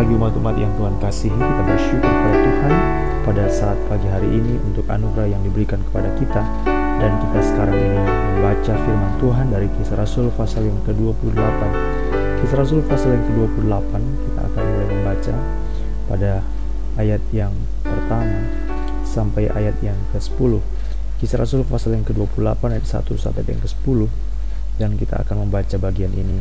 pagi 0.00 0.16
umat-umat 0.16 0.56
yang 0.56 0.72
Tuhan 0.80 0.96
kasihi, 0.96 1.36
kita 1.36 1.60
bersyukur 1.68 2.08
kepada 2.08 2.38
Tuhan 2.40 2.72
pada 3.20 3.44
saat 3.52 3.76
pagi 3.84 4.08
hari 4.08 4.32
ini 4.32 4.56
untuk 4.64 4.88
anugerah 4.88 5.28
yang 5.28 5.44
diberikan 5.44 5.76
kepada 5.92 6.08
kita. 6.16 6.40
Dan 7.04 7.20
kita 7.20 7.40
sekarang 7.44 7.76
ini 7.76 8.00
membaca 8.00 8.80
firman 8.80 9.12
Tuhan 9.20 9.52
dari 9.52 9.68
kisah 9.76 10.00
Rasul 10.00 10.32
pasal 10.32 10.72
yang 10.72 10.80
ke-28. 10.88 11.60
Kisah 12.40 12.56
Rasul 12.56 12.80
pasal 12.88 13.12
yang 13.12 13.24
ke-28 13.28 13.92
kita 14.00 14.40
akan 14.40 14.62
mulai 14.72 14.88
membaca 14.88 15.34
pada 16.08 16.32
ayat 16.96 17.20
yang 17.36 17.52
pertama 17.84 18.40
sampai 19.04 19.52
ayat 19.52 19.76
yang 19.84 20.00
ke-10 20.16 20.64
kisah 21.20 21.44
Rasul 21.44 21.60
pasal 21.68 21.92
yang 21.92 22.08
ke-28 22.08 22.56
ayat 22.72 22.88
1 22.88 23.04
sampai 23.20 23.44
yang 23.44 23.60
ke-10 23.60 24.08
dan 24.80 24.96
kita 24.96 25.20
akan 25.28 25.44
membaca 25.44 25.76
bagian 25.76 26.16
ini. 26.16 26.40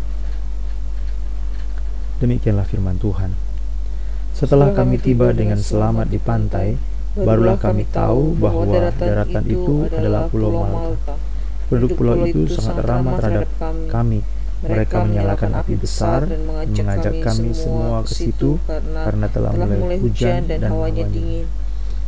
Demikianlah 2.23 2.63
firman 2.63 2.95
Tuhan. 2.95 3.48
Setelah 4.39 4.71
kami 4.71 4.95
tiba 5.03 5.35
dengan 5.35 5.59
selamat 5.59 6.07
di 6.07 6.15
pantai, 6.15 6.79
barulah 7.11 7.59
kami 7.59 7.83
tahu 7.91 8.39
bahwa 8.39 8.71
daratan 8.95 9.43
itu 9.43 9.83
adalah 9.91 10.31
Pulau 10.31 10.55
Malta. 10.55 11.19
Penduduk 11.67 11.99
pulau 11.99 12.23
itu 12.23 12.47
sangat 12.47 12.87
ramah 12.87 13.19
terhadap 13.19 13.51
kami. 13.91 14.23
Mereka 14.63 15.03
menyalakan 15.03 15.59
api 15.59 15.75
besar 15.75 16.23
dan 16.23 16.71
mengajak 16.71 17.19
kami 17.19 17.51
semua 17.51 17.99
ke 18.07 18.15
situ 18.15 18.63
karena 18.95 19.27
telah 19.27 19.51
mulai 19.51 19.99
hujan 19.99 20.47
dan 20.47 20.71
hawanya 20.71 21.03
dingin. 21.11 21.43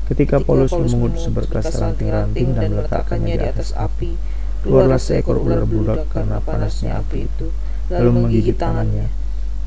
Ketika 0.08 0.40
Paulus 0.40 0.72
memungut 0.72 1.20
seberkas 1.20 1.68
ranting-ranting 1.76 2.56
dan 2.56 2.80
meletakkannya 2.80 3.36
di 3.44 3.48
atas 3.48 3.76
api, 3.76 4.16
keluarlah 4.64 5.00
seekor 5.04 5.36
ular 5.36 5.68
bludak 5.68 6.08
karena 6.08 6.40
panasnya 6.40 7.00
api 7.04 7.28
itu, 7.28 7.52
lalu 7.92 8.10
menggigit 8.24 8.56
tangannya. 8.56 9.21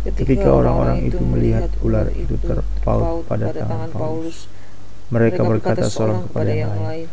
Ketika 0.05 0.49
orang-orang 0.53 1.09
itu 1.09 1.21
melihat 1.25 1.73
ular 1.81 2.13
itu 2.13 2.37
terpaut 2.37 3.25
pada 3.25 3.49
tangan 3.57 3.89
Paulus, 3.89 4.53
mereka 5.09 5.41
berkata 5.49 5.89
seorang 5.89 6.29
kepada 6.29 6.53
yang 6.53 6.77
lain, 6.77 7.09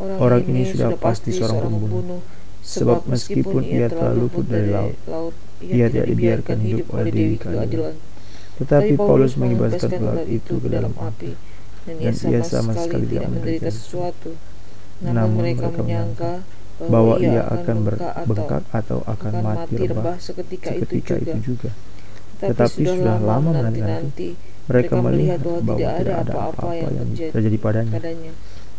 Orang 0.00 0.48
ini 0.48 0.64
sudah 0.64 0.96
pasti 0.96 1.28
seorang 1.28 1.60
pembunuh, 1.60 2.24
sebab 2.64 3.04
meskipun 3.04 3.60
ia 3.60 3.84
telah 3.92 4.16
luput 4.16 4.48
dari 4.48 4.72
laut, 4.72 4.96
ia 5.60 5.92
tidak 5.92 6.08
dibiarkan 6.08 6.58
hidup 6.64 6.86
oleh 6.96 7.12
Dewi 7.12 7.36
Keadilan. 7.36 8.00
Tetapi 8.56 8.96
Paulus 8.96 9.36
mengibaskan 9.36 10.00
ular 10.00 10.24
itu 10.24 10.56
ke 10.56 10.68
dalam 10.72 10.96
api, 10.96 11.36
dan 11.84 12.14
ia 12.16 12.40
sama 12.40 12.72
sekali 12.80 13.12
tidak 13.12 13.28
menderita 13.28 13.68
sesuatu. 13.68 14.40
Namun 15.04 15.44
mereka 15.44 15.68
menyangka 15.68 16.48
bahwa 16.88 17.20
ia 17.20 17.44
akan 17.44 17.76
berbengkak 17.84 18.64
atau 18.72 19.04
akan 19.04 19.32
mati 19.44 19.84
rebah 19.84 20.16
seketika 20.16 21.20
itu 21.20 21.36
juga. 21.44 21.76
Tetapi 22.40 22.80
sudah 22.88 23.16
lama 23.20 23.50
menanti-nanti 23.52 24.28
mereka 24.70 24.94
melihat 25.02 25.40
bahwa 25.42 25.88
tidak 25.98 26.16
ada 26.24 26.32
apa-apa 26.46 26.72
yang 26.78 27.08
terjadi 27.12 27.56
padanya. 27.60 27.98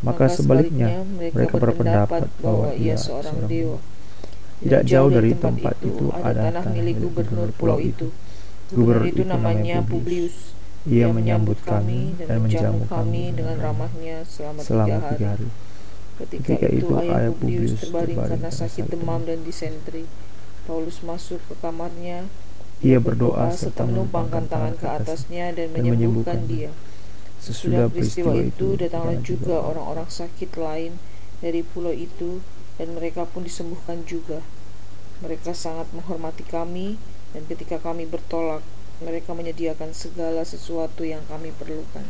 Maka 0.02 0.26
sebaliknya 0.32 1.06
mereka 1.06 1.62
berpendapat 1.62 2.26
bahwa 2.42 2.74
ia 2.74 2.98
seorang 2.98 3.46
dewa. 3.46 3.78
Tidak 4.62 4.84
jauh 4.86 5.10
dari 5.10 5.34
tempat 5.34 5.76
itu 5.82 6.14
ada 6.22 6.54
tanah 6.54 6.66
milik 6.74 7.02
gubernur 7.02 7.50
pulau 7.58 7.78
itu. 7.82 8.14
Gubernur 8.72 9.06
itu 9.10 9.26
namanya 9.26 9.82
Publius. 9.84 10.58
Ia 10.90 11.14
menyambut 11.14 11.62
kami 11.62 12.18
dan 12.18 12.42
menjamu 12.42 12.90
kami 12.90 13.38
dengan 13.38 13.58
ramahnya 13.62 14.26
selama 14.26 14.66
tiga 15.14 15.38
hari. 15.38 15.50
Ketika 16.18 16.70
itu 16.70 16.94
ayah 16.98 17.34
Publius 17.34 17.78
terbaring 17.82 18.18
karena 18.18 18.50
sakit 18.50 18.86
demam 18.90 19.22
dan 19.26 19.46
disentri. 19.46 20.10
Paulus 20.66 21.02
masuk 21.02 21.42
ke 21.50 21.58
kamarnya 21.58 22.30
ia 22.82 22.98
berdoa 22.98 23.54
serta 23.54 23.86
menumpangkan 23.86 24.50
tangan 24.50 24.74
ke 24.74 24.86
atasnya 24.90 25.54
dan 25.54 25.70
menyembuhkan 25.74 26.50
dia. 26.50 26.74
Sesudah 27.42 27.90
peristiwa 27.90 28.38
itu, 28.38 28.78
datanglah 28.78 29.18
juga 29.22 29.62
orang-orang 29.62 30.06
sakit 30.10 30.58
lain 30.58 31.02
dari 31.42 31.66
pulau 31.66 31.94
itu, 31.94 32.42
dan 32.78 32.94
mereka 32.94 33.26
pun 33.26 33.46
disembuhkan 33.46 34.06
juga. 34.06 34.46
Mereka 35.26 35.54
sangat 35.54 35.90
menghormati 35.94 36.46
kami, 36.46 37.02
dan 37.34 37.46
ketika 37.50 37.82
kami 37.82 38.06
bertolak, 38.06 38.62
mereka 39.02 39.34
menyediakan 39.34 39.94
segala 39.98 40.46
sesuatu 40.46 41.02
yang 41.02 41.26
kami 41.26 41.50
perlukan. 41.58 42.06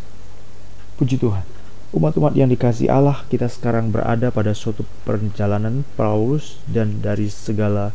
Puji 1.00 1.16
Tuhan. 1.16 1.48
Umat-umat 1.92 2.36
yang 2.40 2.48
dikasih 2.52 2.88
Allah, 2.88 3.24
kita 3.28 3.52
sekarang 3.52 3.92
berada 3.92 4.32
pada 4.32 4.56
suatu 4.56 4.88
perjalanan 5.04 5.84
Paulus 6.00 6.60
dan 6.68 7.04
dari 7.04 7.28
segala 7.28 7.92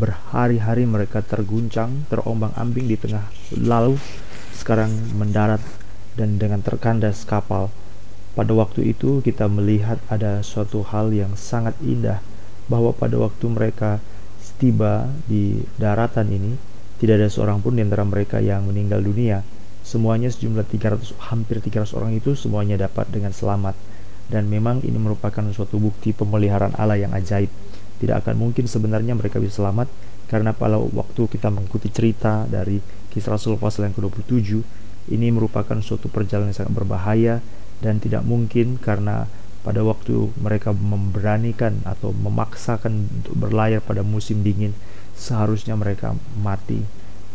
Berhari-hari 0.00 0.88
mereka 0.88 1.20
terguncang, 1.20 2.08
terombang-ambing 2.08 2.88
di 2.88 2.96
tengah 2.96 3.28
lalu, 3.52 4.00
sekarang 4.56 4.88
mendarat 5.12 5.60
dan 6.16 6.40
dengan 6.40 6.64
terkandas 6.64 7.28
kapal. 7.28 7.68
Pada 8.32 8.56
waktu 8.56 8.96
itu 8.96 9.20
kita 9.20 9.44
melihat 9.52 10.00
ada 10.08 10.40
suatu 10.40 10.80
hal 10.88 11.12
yang 11.12 11.36
sangat 11.36 11.76
indah 11.84 12.24
bahwa 12.72 12.96
pada 12.96 13.20
waktu 13.20 13.44
mereka 13.52 14.00
tiba 14.56 15.08
di 15.24 15.64
daratan 15.80 16.28
ini 16.32 16.52
tidak 17.00 17.20
ada 17.20 17.28
seorang 17.32 17.64
pun 17.64 17.76
di 17.76 17.84
antara 17.84 18.04
mereka 18.04 18.40
yang 18.40 18.68
meninggal 18.68 19.04
dunia. 19.04 19.40
Semuanya 19.80 20.28
sejumlah 20.28 20.68
300 20.68 21.16
hampir 21.32 21.60
300 21.60 21.96
orang 21.96 22.12
itu 22.16 22.36
semuanya 22.36 22.76
dapat 22.76 23.08
dengan 23.08 23.32
selamat 23.32 23.76
dan 24.30 24.46
memang 24.46 24.84
ini 24.84 24.96
merupakan 25.00 25.42
suatu 25.50 25.80
bukti 25.80 26.12
pemeliharaan 26.14 26.76
Allah 26.78 27.00
yang 27.00 27.12
ajaib 27.16 27.50
tidak 28.00 28.26
akan 28.26 28.34
mungkin 28.40 28.64
sebenarnya 28.64 29.12
mereka 29.12 29.36
bisa 29.36 29.60
selamat 29.60 29.86
karena 30.26 30.56
pada 30.56 30.80
waktu 30.80 31.26
kita 31.28 31.52
mengikuti 31.52 31.92
cerita 31.92 32.48
dari 32.48 32.80
kisah 33.12 33.36
Rasul 33.36 33.60
pasal 33.60 33.90
yang 33.90 33.94
ke-27 33.98 34.62
ini 35.10 35.28
merupakan 35.34 35.76
suatu 35.82 36.06
perjalanan 36.06 36.54
yang 36.54 36.64
sangat 36.64 36.74
berbahaya 36.74 37.44
dan 37.84 37.98
tidak 37.98 38.22
mungkin 38.24 38.78
karena 38.78 39.26
pada 39.60 39.84
waktu 39.84 40.32
mereka 40.40 40.72
memberanikan 40.72 41.84
atau 41.84 42.16
memaksakan 42.16 43.10
untuk 43.20 43.34
berlayar 43.36 43.84
pada 43.84 44.00
musim 44.00 44.40
dingin 44.40 44.72
seharusnya 45.12 45.76
mereka 45.76 46.16
mati. 46.40 46.80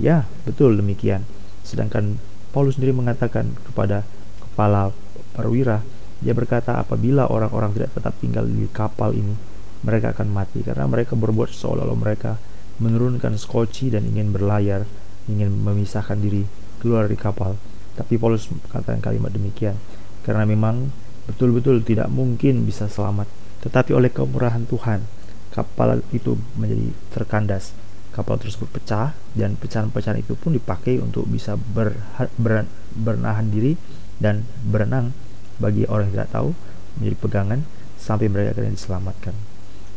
Ya 0.02 0.26
betul 0.48 0.80
demikian. 0.80 1.22
Sedangkan 1.62 2.18
Paulus 2.50 2.80
sendiri 2.80 2.96
mengatakan 2.96 3.54
kepada 3.70 4.08
kepala 4.42 4.90
perwira 5.36 5.84
dia 6.24 6.32
berkata 6.32 6.80
apabila 6.80 7.28
orang-orang 7.28 7.76
tidak 7.76 7.92
tetap 7.92 8.16
tinggal 8.24 8.48
di 8.48 8.66
kapal 8.72 9.12
ini 9.12 9.36
mereka 9.86 10.18
akan 10.18 10.34
mati 10.34 10.66
karena 10.66 10.90
mereka 10.90 11.14
berbuat 11.14 11.54
seolah-olah 11.54 11.94
mereka 11.94 12.42
menurunkan 12.82 13.38
skoci 13.38 13.94
dan 13.94 14.04
ingin 14.10 14.34
berlayar, 14.34 14.84
ingin 15.30 15.54
memisahkan 15.54 16.18
diri 16.18 16.44
keluar 16.82 17.08
dari 17.08 17.16
kapal. 17.16 17.56
Tapi 17.96 18.20
Paulus 18.20 18.52
katakan 18.68 19.00
kalimat 19.00 19.32
demikian 19.32 19.80
karena 20.26 20.44
memang 20.44 20.92
betul-betul 21.30 21.86
tidak 21.86 22.10
mungkin 22.12 22.66
bisa 22.68 22.90
selamat. 22.90 23.30
Tetapi 23.64 23.96
oleh 23.96 24.12
kemurahan 24.12 24.68
Tuhan, 24.68 25.06
kapal 25.54 26.04
itu 26.12 26.36
menjadi 26.60 26.92
terkandas. 27.16 27.72
Kapal 28.12 28.40
tersebut 28.40 28.72
pecah 28.72 29.12
dan 29.36 29.60
pecahan-pecahan 29.60 30.24
itu 30.24 30.40
pun 30.40 30.56
dipakai 30.56 31.04
untuk 31.04 31.28
bisa 31.28 31.60
ber, 31.60 32.00
ber, 32.40 32.64
bernahan 32.96 33.52
diri 33.52 33.76
dan 34.24 34.48
berenang 34.64 35.12
bagi 35.60 35.84
orang 35.88 36.12
yang 36.12 36.24
tidak 36.24 36.32
tahu 36.32 36.50
menjadi 36.96 37.16
pegangan 37.20 37.60
sampai 38.00 38.32
mereka 38.32 38.56
akan 38.56 38.72
diselamatkan. 38.72 39.36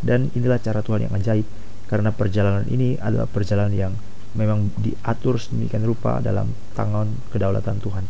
Dan 0.05 0.31
inilah 0.35 0.63
cara 0.63 0.81
Tuhan 0.83 1.07
yang 1.09 1.15
ajaib 1.15 1.47
karena 1.89 2.13
perjalanan 2.13 2.69
ini 2.69 3.01
adalah 3.01 3.27
perjalanan 3.27 3.73
yang 3.75 3.93
memang 4.37 4.71
diatur 4.77 5.41
sedemikian 5.41 5.83
rupa 5.89 6.21
dalam 6.21 6.53
tangan 6.77 7.09
kedaulatan 7.33 7.81
Tuhan. 7.81 8.05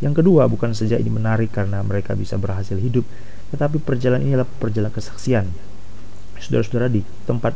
Yang 0.00 0.24
kedua, 0.24 0.48
bukan 0.48 0.72
saja 0.72 0.96
ini 0.96 1.12
menarik 1.12 1.52
karena 1.52 1.84
mereka 1.84 2.16
bisa 2.16 2.40
berhasil 2.40 2.74
hidup, 2.74 3.04
tetapi 3.52 3.78
perjalanan 3.80 4.24
ini 4.24 4.32
adalah 4.34 4.48
perjalanan 4.48 4.92
kesaksian. 4.96 5.46
Saudara-saudara 6.40 6.88
di 6.88 7.04
tempat 7.28 7.52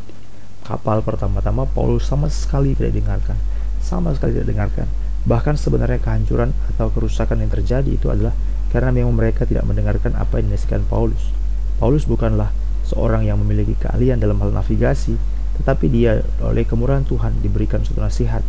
kapal 0.64 1.00
pertama-tama 1.00 1.64
Paulus 1.64 2.04
sama 2.04 2.28
sekali 2.28 2.76
tidak 2.76 2.96
dengarkan, 2.96 3.36
sama 3.80 4.12
sekali 4.12 4.36
tidak 4.36 4.48
dengarkan. 4.52 4.86
Bahkan 5.24 5.56
sebenarnya 5.56 6.00
kehancuran 6.04 6.52
atau 6.76 6.92
kerusakan 6.92 7.40
yang 7.40 7.48
terjadi 7.48 7.88
itu 7.88 8.12
adalah 8.12 8.36
karena 8.68 8.92
memang 8.92 9.16
mereka 9.16 9.48
tidak 9.48 9.64
mendengarkan 9.64 10.12
apa 10.20 10.36
yang 10.36 10.52
dinasihatkan 10.52 10.84
Paulus. 10.84 11.32
Paulus 11.80 12.04
bukanlah 12.04 12.52
seorang 12.84 13.24
yang 13.24 13.40
memiliki 13.40 13.74
keahlian 13.80 14.20
dalam 14.20 14.38
hal 14.44 14.52
navigasi, 14.52 15.16
tetapi 15.60 15.88
dia 15.88 16.20
oleh 16.44 16.68
kemurahan 16.68 17.02
Tuhan 17.04 17.40
diberikan 17.40 17.80
suatu 17.82 18.04
nasihat, 18.04 18.44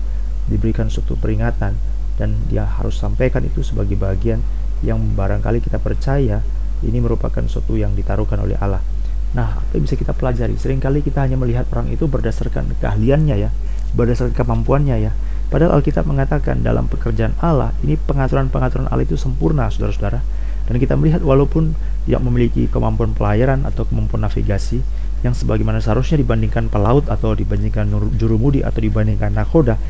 diberikan 0.52 0.92
suatu 0.92 1.16
peringatan, 1.16 1.76
dan 2.16 2.30
dia 2.48 2.64
harus 2.64 2.96
sampaikan 2.96 3.44
itu 3.44 3.64
sebagai 3.64 4.00
bagian 4.00 4.40
yang 4.84 5.00
barangkali 5.16 5.64
kita 5.64 5.80
percaya 5.80 6.44
ini 6.84 7.00
merupakan 7.00 7.42
suatu 7.48 7.80
yang 7.80 7.96
ditaruhkan 7.96 8.40
oleh 8.44 8.60
Allah. 8.60 8.84
Nah, 9.36 9.60
apa 9.60 9.72
yang 9.76 9.84
bisa 9.84 10.00
kita 10.00 10.16
pelajari? 10.16 10.56
Seringkali 10.56 11.04
kita 11.04 11.28
hanya 11.28 11.36
melihat 11.36 11.68
orang 11.76 11.92
itu 11.92 12.08
berdasarkan 12.08 12.72
keahliannya 12.80 13.36
ya, 13.36 13.50
berdasarkan 13.92 14.36
kemampuannya 14.36 15.12
ya. 15.12 15.12
Padahal 15.52 15.80
Alkitab 15.80 16.08
mengatakan 16.08 16.64
dalam 16.64 16.88
pekerjaan 16.88 17.36
Allah, 17.44 17.76
ini 17.84 18.00
pengaturan-pengaturan 18.00 18.88
Allah 18.88 19.04
itu 19.04 19.20
sempurna, 19.20 19.68
saudara-saudara. 19.68 20.24
Dan 20.66 20.82
kita 20.82 20.98
melihat 20.98 21.22
walaupun 21.22 21.78
tidak 22.06 22.22
memiliki 22.22 22.70
kemampuan 22.70 23.18
pelayaran 23.18 23.66
atau 23.66 23.84
kemampuan 23.90 24.30
navigasi 24.30 24.82
yang 25.26 25.34
sebagaimana 25.34 25.82
seharusnya 25.82 26.22
dibandingkan 26.22 26.70
pelaut 26.70 27.10
atau 27.10 27.34
dibandingkan 27.34 27.90
jurumudi 28.14 28.62
atau 28.62 28.78
dibandingkan 28.78 29.34
nakoda 29.34 29.82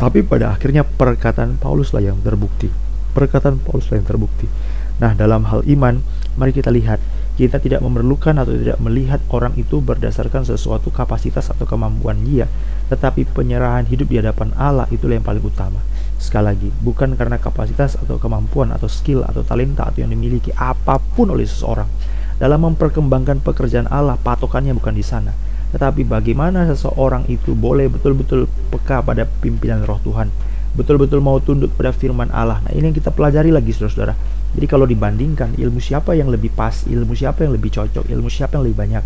Tapi 0.00 0.24
pada 0.24 0.56
akhirnya 0.56 0.80
perkataan 0.80 1.60
Paulus 1.60 1.92
lah 1.92 2.00
yang 2.00 2.20
terbukti. 2.24 2.72
Perkataan 3.12 3.60
Paulus 3.60 3.92
lah 3.92 4.00
yang 4.00 4.08
terbukti. 4.08 4.48
Nah, 4.96 5.12
dalam 5.12 5.44
hal 5.44 5.60
iman, 5.68 6.00
mari 6.40 6.56
kita 6.56 6.72
lihat 6.72 7.00
kita 7.36 7.56
tidak 7.56 7.80
memerlukan 7.80 8.36
atau 8.36 8.52
tidak 8.52 8.76
melihat 8.84 9.20
orang 9.32 9.56
itu 9.56 9.80
berdasarkan 9.80 10.44
sesuatu 10.44 10.88
kapasitas 10.92 11.48
atau 11.52 11.64
kemampuan 11.64 12.20
dia, 12.24 12.48
tetapi 12.92 13.28
penyerahan 13.28 13.88
hidup 13.88 14.12
di 14.12 14.20
hadapan 14.20 14.52
Allah 14.60 14.84
itulah 14.88 15.16
yang 15.16 15.24
paling 15.24 15.44
utama. 15.44 15.80
Sekali 16.20 16.44
lagi, 16.52 16.68
bukan 16.68 17.16
karena 17.16 17.40
kapasitas 17.40 17.96
atau 17.96 18.20
kemampuan 18.20 18.70
atau 18.76 18.86
skill 18.92 19.24
atau 19.24 19.40
talenta 19.40 19.88
atau 19.88 20.04
yang 20.04 20.12
dimiliki 20.12 20.52
apa 20.52 21.00
pun 21.00 21.32
oleh 21.32 21.48
seseorang. 21.48 21.88
Dalam 22.36 22.60
memperkembangkan 22.68 23.40
pekerjaan 23.40 23.88
Allah, 23.88 24.20
patokannya 24.20 24.76
bukan 24.76 24.92
di 24.92 25.04
sana. 25.04 25.32
Tetapi 25.72 26.04
bagaimana 26.04 26.68
seseorang 26.68 27.24
itu 27.32 27.56
boleh 27.56 27.88
betul-betul 27.88 28.44
peka 28.68 29.00
pada 29.00 29.24
pimpinan 29.24 29.80
roh 29.88 29.96
Tuhan. 30.04 30.28
Betul-betul 30.76 31.24
mau 31.24 31.40
tunduk 31.40 31.72
pada 31.74 31.96
firman 31.96 32.28
Allah. 32.30 32.60
Nah 32.62 32.72
ini 32.76 32.92
yang 32.92 32.96
kita 32.96 33.10
pelajari 33.10 33.48
lagi 33.48 33.72
saudara-saudara 33.72 34.40
jadi 34.50 34.66
kalau 34.66 34.86
dibandingkan 34.86 35.54
ilmu 35.54 35.78
siapa 35.78 36.18
yang 36.18 36.26
lebih 36.26 36.50
pas, 36.50 36.82
ilmu 36.82 37.14
siapa 37.14 37.46
yang 37.46 37.54
lebih 37.54 37.70
cocok, 37.70 38.10
ilmu 38.10 38.26
siapa 38.26 38.58
yang 38.58 38.66
lebih 38.66 38.78
banyak, 38.78 39.04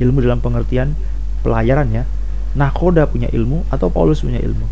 ilmu 0.00 0.24
dalam 0.24 0.40
pengertian 0.40 0.96
pelayarannya, 1.44 2.08
Nakoda 2.56 3.04
punya 3.04 3.28
ilmu 3.28 3.68
atau 3.68 3.92
Paulus 3.92 4.24
punya 4.24 4.40
ilmu. 4.40 4.64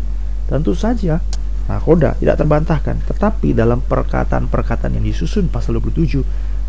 Tentu 0.49 0.73
saja 0.73 1.21
Nakoda 1.65 2.13
tidak 2.21 2.37
terbantahkan, 2.37 3.01
tetapi 3.09 3.57
dalam 3.57 3.81
perkataan-perkataan 3.81 5.01
yang 5.01 5.05
disusun 5.05 5.49
pasal 5.49 5.81
27, 5.81 6.21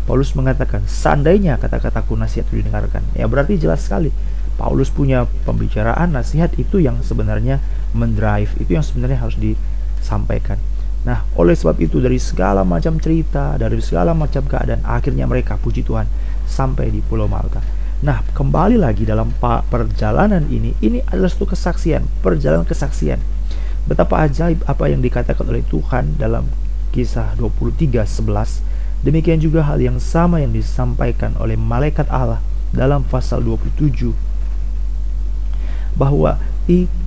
Paulus 0.09 0.33
mengatakan, 0.33 0.81
seandainya 0.89 1.61
kata-kataku 1.61 2.17
nasihat 2.17 2.49
itu 2.49 2.65
didengarkan. 2.65 3.05
Ya 3.13 3.29
berarti 3.29 3.61
jelas 3.61 3.85
sekali, 3.85 4.09
Paulus 4.57 4.89
punya 4.89 5.29
pembicaraan 5.45 6.17
nasihat 6.17 6.49
itu 6.57 6.81
yang 6.81 7.05
sebenarnya 7.05 7.61
mendrive, 7.93 8.49
itu 8.57 8.73
yang 8.73 8.81
sebenarnya 8.81 9.21
harus 9.21 9.37
disampaikan. 9.37 10.57
Nah, 11.05 11.23
oleh 11.37 11.53
sebab 11.53 11.77
itu 11.77 12.01
dari 12.01 12.17
segala 12.17 12.65
macam 12.65 12.97
cerita, 12.97 13.53
dari 13.53 13.77
segala 13.85 14.17
macam 14.17 14.41
keadaan, 14.49 14.81
akhirnya 14.81 15.29
mereka 15.29 15.61
puji 15.61 15.85
Tuhan 15.85 16.09
sampai 16.49 16.89
di 16.89 17.05
Pulau 17.05 17.29
Malta. 17.29 17.61
Nah, 18.01 18.25
kembali 18.33 18.81
lagi 18.81 19.05
dalam 19.05 19.29
perjalanan 19.69 20.49
ini, 20.49 20.73
ini 20.81 21.05
adalah 21.05 21.29
satu 21.29 21.53
kesaksian, 21.53 22.01
perjalanan 22.25 22.65
kesaksian. 22.65 23.36
Betapa 23.87 24.27
ajaib 24.27 24.67
apa 24.67 24.91
yang 24.91 24.99
dikatakan 24.99 25.47
oleh 25.47 25.63
Tuhan 25.63 26.19
dalam 26.19 26.51
kisah 26.91 27.39
23:11. 27.39 28.59
Demikian 29.01 29.39
juga 29.39 29.63
hal 29.63 29.79
yang 29.79 29.97
sama 30.03 30.43
yang 30.43 30.51
disampaikan 30.51 31.33
oleh 31.39 31.55
malaikat 31.55 32.11
Allah 32.11 32.43
dalam 32.75 33.07
pasal 33.07 33.39
27 33.47 34.11
bahwa 35.95 36.37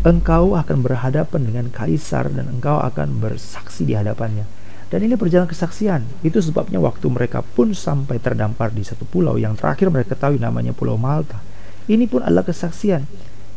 engkau 0.03 0.57
akan 0.57 0.79
berhadapan 0.81 1.41
dengan 1.45 1.67
kaisar 1.69 2.33
dan 2.33 2.49
engkau 2.49 2.81
akan 2.81 3.21
bersaksi 3.21 3.85
di 3.85 3.93
hadapannya. 3.93 4.49
Dan 4.91 5.07
ini 5.07 5.15
perjalanan 5.15 5.47
kesaksian. 5.47 6.03
Itu 6.27 6.43
sebabnya 6.43 6.83
waktu 6.83 7.07
mereka 7.07 7.47
pun 7.47 7.71
sampai 7.71 8.19
terdampar 8.19 8.75
di 8.75 8.83
satu 8.83 9.07
pulau 9.07 9.39
yang 9.39 9.55
terakhir 9.55 9.87
mereka 9.87 10.19
ketahui 10.19 10.43
namanya 10.43 10.75
Pulau 10.75 10.99
Malta. 10.99 11.39
Ini 11.87 12.11
pun 12.11 12.27
adalah 12.27 12.43
kesaksian. 12.43 13.07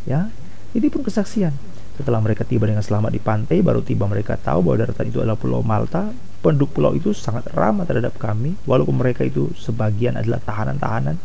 Ya, 0.06 0.30
ini 0.78 0.94
pun 0.94 1.02
kesaksian. 1.02 1.58
Setelah 2.04 2.20
mereka 2.20 2.44
tiba 2.44 2.68
dengan 2.68 2.84
selamat 2.84 3.16
di 3.16 3.22
pantai, 3.24 3.64
baru 3.64 3.80
tiba 3.80 4.04
mereka 4.12 4.36
tahu 4.36 4.60
bahwa 4.68 4.84
daratan 4.84 5.08
itu 5.08 5.24
adalah 5.24 5.40
Pulau 5.40 5.64
Malta. 5.64 6.12
Penduduk 6.44 6.76
pulau 6.76 6.92
itu 6.92 7.16
sangat 7.16 7.48
ramah 7.56 7.88
terhadap 7.88 8.20
kami, 8.20 8.60
walaupun 8.68 9.00
mereka 9.00 9.24
itu 9.24 9.48
sebagian 9.56 10.20
adalah 10.20 10.44
tahanan-tahanan. 10.44 11.16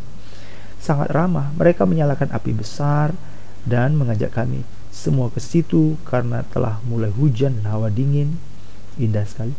Sangat 0.79 1.11
ramah. 1.11 1.51
Mereka 1.59 1.83
menyalakan 1.83 2.31
api 2.31 2.55
besar, 2.55 3.11
dan 3.67 3.99
mengajak 3.99 4.31
kami 4.31 4.63
semua 4.87 5.27
ke 5.27 5.43
situ 5.43 5.99
karena 6.07 6.47
telah 6.47 6.79
mulai 6.87 7.11
hujan 7.11 7.59
dan 7.59 7.75
hawa 7.75 7.91
dingin. 7.91 8.39
Indah 8.95 9.27
sekali. 9.27 9.51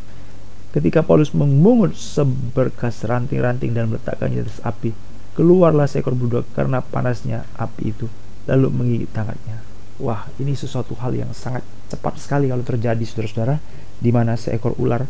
Ketika 0.73 1.05
Paulus 1.05 1.37
memungut 1.37 2.01
seberkas 2.01 3.05
ranting-ranting 3.05 3.77
dan 3.77 3.93
meletakkannya 3.93 4.41
di 4.41 4.45
atas 4.49 4.65
api, 4.65 4.97
keluarlah 5.37 5.85
seekor 5.85 6.17
budak 6.17 6.49
karena 6.57 6.81
panasnya 6.81 7.45
api 7.61 7.93
itu, 7.93 8.09
lalu 8.49 8.73
menggigit 8.73 9.13
tangannya. 9.13 9.70
Wah, 10.00 10.25
ini 10.41 10.56
sesuatu 10.56 10.97
hal 10.97 11.12
yang 11.12 11.31
sangat 11.37 11.61
cepat 11.93 12.17
sekali 12.17 12.49
kalau 12.49 12.64
terjadi, 12.64 13.05
saudara-saudara, 13.05 13.61
di 14.00 14.11
mana 14.11 14.32
seekor 14.32 14.73
ular 14.81 15.05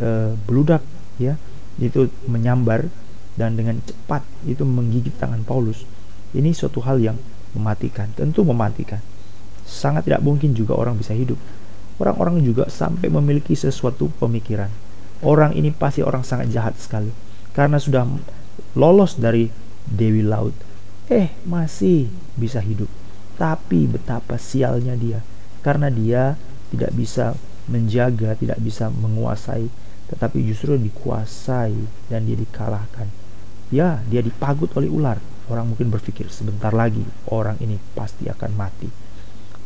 e, 0.00 0.32
beludak, 0.48 0.80
ya, 1.20 1.36
itu 1.76 2.08
menyambar 2.24 2.88
dan 3.36 3.56
dengan 3.56 3.80
cepat 3.84 4.24
itu 4.48 4.64
menggigit 4.64 5.12
tangan 5.20 5.44
Paulus. 5.44 5.84
Ini 6.32 6.56
suatu 6.56 6.80
hal 6.84 7.04
yang 7.04 7.16
mematikan, 7.52 8.08
tentu 8.16 8.40
mematikan. 8.46 9.04
Sangat 9.68 10.08
tidak 10.08 10.24
mungkin 10.24 10.56
juga 10.56 10.74
orang 10.74 10.96
bisa 10.96 11.12
hidup. 11.12 11.36
Orang-orang 12.00 12.40
juga 12.40 12.64
sampai 12.72 13.12
memiliki 13.12 13.52
sesuatu 13.52 14.08
pemikiran. 14.16 14.72
Orang 15.20 15.52
ini 15.52 15.68
pasti 15.68 16.00
orang 16.00 16.24
sangat 16.24 16.48
jahat 16.48 16.80
sekali 16.80 17.12
karena 17.52 17.76
sudah 17.76 18.08
lolos 18.72 19.20
dari 19.20 19.52
Dewi 19.84 20.24
Laut. 20.24 20.56
Eh, 21.10 21.28
masih 21.44 22.08
bisa 22.38 22.62
hidup. 22.62 22.88
Tapi 23.40 23.88
betapa 23.88 24.36
sialnya 24.36 24.92
dia 24.92 25.24
karena 25.64 25.88
dia 25.88 26.36
tidak 26.68 26.92
bisa 26.92 27.32
menjaga, 27.72 28.36
tidak 28.36 28.60
bisa 28.60 28.92
menguasai, 28.92 29.72
tetapi 30.12 30.44
justru 30.44 30.76
dikuasai 30.76 31.72
dan 32.12 32.28
dia 32.28 32.36
dikalahkan. 32.36 33.08
Ya, 33.72 34.04
dia 34.10 34.20
dipagut 34.20 34.74
oleh 34.76 34.92
ular 34.92 35.16
Orang 35.50 35.74
mungkin 35.74 35.90
berpikir 35.90 36.30
sebentar 36.30 36.70
lagi 36.70 37.02
orang 37.26 37.58
ini 37.58 37.74
pasti 37.98 38.30
akan 38.30 38.54
mati. 38.54 38.86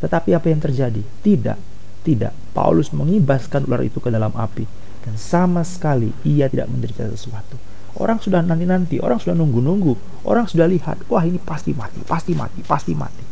Tetapi 0.01 0.33
apa 0.33 0.49
yang 0.49 0.57
terjadi? 0.57 0.97
Tidak, 1.21 1.59
tidak. 2.01 2.33
Paulus 2.57 2.89
mengibaskan 2.89 3.69
ular 3.69 3.85
itu 3.85 4.01
ke 4.01 4.09
dalam 4.09 4.33
api 4.33 4.65
dan 5.05 5.13
sama 5.13 5.61
sekali 5.61 6.09
ia 6.25 6.49
tidak 6.49 6.73
menderita 6.73 7.05
sesuatu. 7.05 7.61
Orang 8.01 8.17
sudah 8.17 8.41
nanti-nanti, 8.41 8.97
orang 8.97 9.21
sudah 9.21 9.37
nunggu-nunggu, 9.37 10.25
orang 10.25 10.49
sudah 10.49 10.65
lihat, 10.65 11.05
wah 11.07 11.23
ini 11.23 11.37
pasti 11.37 11.71
mati, 11.71 12.01
pasti 12.01 12.33
mati, 12.33 12.59
pasti 12.65 12.91
mati. 12.97 13.24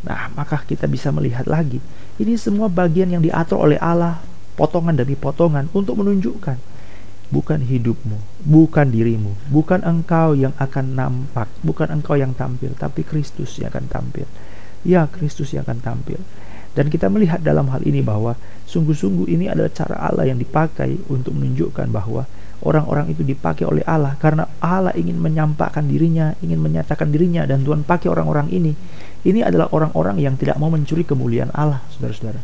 Nah, 0.00 0.32
maka 0.32 0.64
kita 0.64 0.88
bisa 0.88 1.12
melihat 1.12 1.44
lagi, 1.44 1.82
ini 2.16 2.36
semua 2.40 2.72
bagian 2.72 3.12
yang 3.12 3.20
diatur 3.20 3.60
oleh 3.60 3.76
Allah, 3.76 4.20
potongan 4.56 4.96
demi 4.96 5.16
potongan 5.16 5.68
untuk 5.76 6.00
menunjukkan 6.00 6.70
bukan 7.30 7.62
hidupmu, 7.62 8.18
bukan 8.42 8.90
dirimu, 8.90 9.32
bukan 9.48 9.80
engkau 9.86 10.34
yang 10.34 10.50
akan 10.58 10.98
nampak, 10.98 11.46
bukan 11.62 11.86
engkau 11.94 12.18
yang 12.18 12.34
tampil, 12.34 12.74
tapi 12.74 13.06
Kristus 13.06 13.56
yang 13.62 13.70
akan 13.70 13.86
tampil. 13.86 14.26
Ya, 14.82 15.06
Kristus 15.06 15.54
yang 15.54 15.62
akan 15.64 15.78
tampil. 15.78 16.18
Dan 16.74 16.90
kita 16.90 17.10
melihat 17.10 17.42
dalam 17.42 17.70
hal 17.70 17.82
ini 17.82 18.02
bahwa 18.02 18.38
sungguh-sungguh 18.66 19.26
ini 19.30 19.50
adalah 19.50 19.70
cara 19.74 19.96
Allah 20.06 20.30
yang 20.30 20.38
dipakai 20.38 21.10
untuk 21.10 21.34
menunjukkan 21.34 21.90
bahwa 21.90 22.26
orang-orang 22.62 23.10
itu 23.10 23.26
dipakai 23.26 23.66
oleh 23.66 23.82
Allah 23.88 24.14
karena 24.20 24.46
Allah 24.62 24.94
ingin 24.94 25.18
menyampaikan 25.18 25.86
dirinya, 25.90 26.34
ingin 26.38 26.62
menyatakan 26.62 27.10
dirinya 27.10 27.42
dan 27.46 27.66
Tuhan 27.66 27.82
pakai 27.82 28.10
orang-orang 28.10 28.50
ini. 28.54 28.74
Ini 29.20 29.44
adalah 29.44 29.68
orang-orang 29.72 30.16
yang 30.20 30.34
tidak 30.40 30.56
mau 30.56 30.72
mencuri 30.72 31.04
kemuliaan 31.04 31.52
Allah, 31.52 31.84
saudara-saudara. 31.92 32.40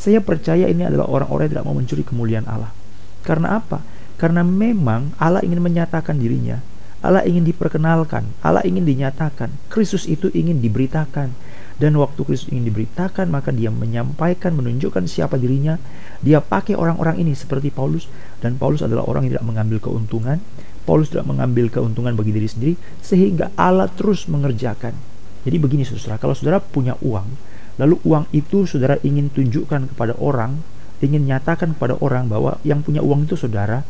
Saya 0.00 0.24
percaya 0.24 0.64
ini 0.70 0.86
adalah 0.86 1.10
orang-orang 1.10 1.50
yang 1.50 1.54
tidak 1.60 1.66
mau 1.66 1.76
mencuri 1.76 2.02
kemuliaan 2.06 2.46
Allah. 2.48 2.72
Karena 3.20 3.60
apa? 3.60 3.84
Karena 4.16 4.40
memang 4.40 5.12
Allah 5.20 5.44
ingin 5.44 5.60
menyatakan 5.60 6.16
dirinya. 6.16 6.60
Allah 7.00 7.24
ingin 7.24 7.48
diperkenalkan, 7.48 8.28
Allah 8.44 8.60
ingin 8.60 8.84
dinyatakan, 8.84 9.48
Kristus 9.72 10.04
itu 10.04 10.28
ingin 10.36 10.60
diberitakan. 10.60 11.32
Dan 11.80 11.96
waktu 11.96 12.28
Kristus 12.28 12.52
ingin 12.52 12.68
diberitakan, 12.68 13.32
maka 13.32 13.48
dia 13.56 13.72
menyampaikan, 13.72 14.52
menunjukkan 14.52 15.08
siapa 15.08 15.40
dirinya. 15.40 15.80
Dia 16.20 16.44
pakai 16.44 16.76
orang-orang 16.76 17.24
ini 17.24 17.32
seperti 17.32 17.72
Paulus. 17.72 18.04
Dan 18.44 18.60
Paulus 18.60 18.84
adalah 18.84 19.08
orang 19.08 19.24
yang 19.24 19.40
tidak 19.40 19.48
mengambil 19.48 19.78
keuntungan. 19.80 20.44
Paulus 20.84 21.08
tidak 21.08 21.24
mengambil 21.24 21.72
keuntungan 21.72 22.12
bagi 22.12 22.36
diri 22.36 22.48
sendiri. 22.52 22.74
Sehingga 23.00 23.48
Allah 23.56 23.88
terus 23.88 24.28
mengerjakan. 24.28 24.92
Jadi 25.40 25.56
begini 25.56 25.82
saudara, 25.88 26.20
kalau 26.20 26.36
saudara 26.36 26.60
punya 26.60 26.96
uang, 27.00 27.28
lalu 27.80 27.96
uang 28.04 28.28
itu 28.36 28.68
saudara 28.68 29.00
ingin 29.00 29.32
tunjukkan 29.32 29.96
kepada 29.96 30.12
orang, 30.20 30.60
ingin 31.00 31.24
nyatakan 31.24 31.72
kepada 31.72 31.96
orang 32.04 32.28
bahwa 32.28 32.60
yang 32.60 32.84
punya 32.84 33.00
uang 33.00 33.24
itu 33.24 33.40
saudara, 33.40 33.80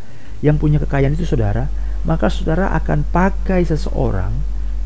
yang 0.40 0.56
punya 0.56 0.78
kekayaan 0.78 1.18
itu 1.18 1.26
saudara, 1.26 1.66
maka 2.06 2.30
saudara 2.30 2.70
akan 2.78 3.02
pakai 3.10 3.66
seseorang 3.66 4.32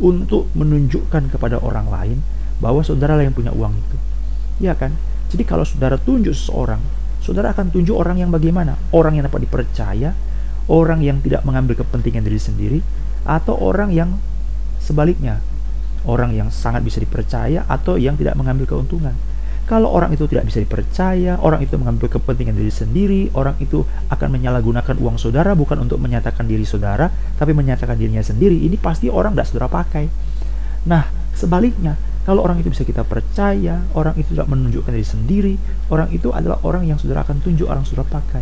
untuk 0.03 0.51
menunjukkan 0.57 1.31
kepada 1.31 1.63
orang 1.63 1.87
lain 1.87 2.19
bahwa 2.59 2.83
saudara 2.83 3.15
lah 3.15 3.29
yang 3.29 3.37
punya 3.37 3.53
uang 3.55 3.77
itu. 3.77 3.97
Ya 4.65 4.75
kan? 4.75 4.97
Jadi 5.31 5.45
kalau 5.47 5.63
saudara 5.69 6.01
tunjuk 6.01 6.35
seseorang, 6.35 6.81
saudara 7.23 7.53
akan 7.53 7.71
tunjuk 7.71 7.95
orang 7.95 8.19
yang 8.19 8.31
bagaimana? 8.33 8.81
Orang 8.91 9.15
yang 9.19 9.29
dapat 9.29 9.47
dipercaya, 9.47 10.17
orang 10.67 11.05
yang 11.05 11.21
tidak 11.21 11.45
mengambil 11.45 11.79
kepentingan 11.79 12.25
diri 12.25 12.41
sendiri, 12.41 12.79
atau 13.29 13.55
orang 13.59 13.93
yang 13.95 14.17
sebaliknya, 14.83 15.45
orang 16.05 16.37
yang 16.37 16.49
sangat 16.53 16.85
bisa 16.85 17.01
dipercaya 17.01 17.65
atau 17.69 17.97
yang 17.97 18.17
tidak 18.17 18.37
mengambil 18.37 18.69
keuntungan. 18.69 19.17
Kalau 19.65 19.89
orang 19.89 20.13
itu 20.13 20.29
tidak 20.29 20.53
bisa 20.53 20.61
dipercaya, 20.61 21.41
orang 21.41 21.65
itu 21.65 21.81
mengambil 21.81 22.13
kepentingan 22.13 22.53
diri 22.53 22.69
sendiri, 22.69 23.23
orang 23.33 23.57
itu 23.65 23.81
akan 24.13 24.29
menyalahgunakan 24.37 24.93
uang 25.01 25.17
saudara 25.17 25.57
bukan 25.57 25.81
untuk 25.81 25.97
menyatakan 26.05 26.45
diri 26.45 26.69
saudara, 26.69 27.09
tapi 27.41 27.57
menyatakan 27.57 27.97
dirinya 27.97 28.21
sendiri. 28.21 28.61
Ini 28.61 28.77
pasti 28.77 29.09
orang 29.09 29.33
tidak 29.33 29.49
saudara 29.49 29.73
pakai. 29.73 30.05
Nah, 30.85 31.09
sebaliknya, 31.33 31.97
Kalau 32.25 32.41
orang 32.41 32.57
itu 32.57 32.73
bisa 32.73 32.89
kita 32.89 33.05
percaya, 33.05 33.85
orang 33.93 34.17
itu 34.17 34.33
tidak 34.33 34.49
menunjukkan 34.49 34.97
diri 34.97 35.05
sendiri, 35.05 35.55
orang 35.93 36.09
itu 36.09 36.33
adalah 36.33 36.57
orang 36.65 36.89
yang 36.89 36.97
saudara 36.97 37.21
akan 37.21 37.45
tunjuk, 37.45 37.69
orang 37.69 37.85
saudara 37.85 38.09
pakai. 38.17 38.41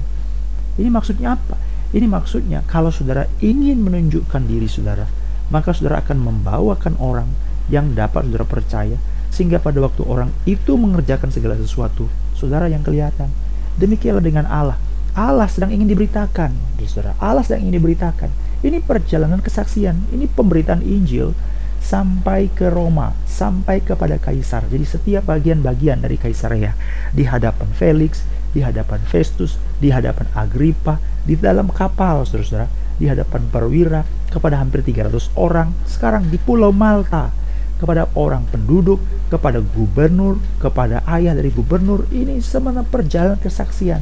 Ini 0.78 0.86
maksudnya 0.86 1.34
apa? 1.34 1.58
Ini 1.90 2.06
maksudnya 2.06 2.62
kalau 2.70 2.94
saudara 2.94 3.26
ingin 3.42 3.82
menunjukkan 3.82 4.46
diri 4.46 4.70
saudara, 4.70 5.10
maka 5.50 5.74
saudara 5.74 5.98
akan 5.98 6.14
membawakan 6.14 6.94
orang 7.02 7.26
yang 7.68 7.94
dapat 7.94 8.26
saudara 8.26 8.46
percaya, 8.48 8.96
sehingga 9.30 9.62
pada 9.62 9.78
waktu 9.78 10.02
orang 10.06 10.30
itu 10.48 10.74
mengerjakan 10.74 11.30
segala 11.30 11.54
sesuatu, 11.58 12.10
saudara 12.34 12.66
yang 12.66 12.82
kelihatan. 12.82 13.30
Demikianlah 13.78 14.24
dengan 14.24 14.46
Allah. 14.48 14.78
Allah 15.12 15.44
sedang 15.46 15.70
ingin 15.70 15.92
diberitakan, 15.92 16.56
saudara. 16.88 17.12
Allah 17.20 17.44
sedang 17.44 17.68
ingin 17.68 17.78
diberitakan. 17.78 18.32
Ini 18.62 18.80
perjalanan 18.80 19.42
kesaksian, 19.44 20.08
ini 20.14 20.24
pemberitaan 20.30 20.80
Injil 20.80 21.36
sampai 21.82 22.46
ke 22.48 22.70
Roma, 22.70 23.12
sampai 23.26 23.82
kepada 23.82 24.16
kaisar. 24.16 24.64
Jadi 24.70 24.86
setiap 24.86 25.26
bagian-bagian 25.26 25.98
dari 25.98 26.14
Kaisarea 26.14 26.78
di 27.10 27.26
hadapan 27.26 27.68
Felix, 27.74 28.22
di 28.54 28.62
hadapan 28.62 29.02
Festus, 29.02 29.58
di 29.82 29.90
hadapan 29.90 30.30
Agrippa, 30.32 31.02
di 31.26 31.34
dalam 31.34 31.68
kapal, 31.74 32.22
saudara-saudara, 32.22 32.70
di 33.02 33.10
hadapan 33.10 33.42
perwira, 33.50 34.00
kepada 34.30 34.62
hampir 34.62 34.80
300 34.86 35.34
orang, 35.34 35.74
sekarang 35.84 36.30
di 36.30 36.38
Pulau 36.38 36.70
Malta, 36.70 37.34
kepada 37.82 38.06
orang 38.14 38.46
penduduk, 38.46 39.02
kepada 39.26 39.58
gubernur, 39.58 40.38
kepada 40.62 41.02
ayah 41.10 41.34
dari 41.34 41.50
gubernur, 41.50 42.06
ini 42.14 42.38
semuanya 42.38 42.86
perjalanan 42.86 43.42
kesaksian. 43.42 43.98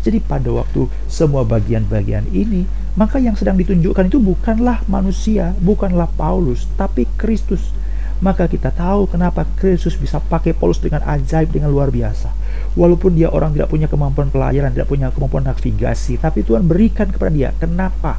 Jadi 0.00 0.24
pada 0.24 0.48
waktu 0.48 0.88
semua 1.10 1.44
bagian-bagian 1.44 2.32
ini 2.32 2.64
maka 2.98 3.22
yang 3.22 3.38
sedang 3.38 3.54
ditunjukkan 3.54 4.10
itu 4.10 4.18
bukanlah 4.18 4.82
manusia, 4.90 5.54
bukanlah 5.62 6.10
Paulus, 6.18 6.66
tapi 6.74 7.06
Kristus. 7.14 7.70
Maka 8.18 8.50
kita 8.50 8.74
tahu 8.74 9.06
kenapa 9.06 9.46
Kristus 9.54 9.94
bisa 9.94 10.18
pakai 10.18 10.50
Paulus 10.50 10.82
dengan 10.82 11.06
ajaib, 11.06 11.54
dengan 11.54 11.70
luar 11.70 11.94
biasa. 11.94 12.34
Walaupun 12.74 13.14
dia 13.14 13.30
orang 13.30 13.54
tidak 13.54 13.70
punya 13.70 13.86
kemampuan 13.86 14.34
pelayaran, 14.34 14.74
tidak 14.74 14.90
punya 14.90 15.14
kemampuan 15.14 15.46
navigasi, 15.46 16.18
tapi 16.18 16.42
Tuhan 16.42 16.66
berikan 16.66 17.06
kepada 17.06 17.30
dia. 17.30 17.50
Kenapa? 17.54 18.18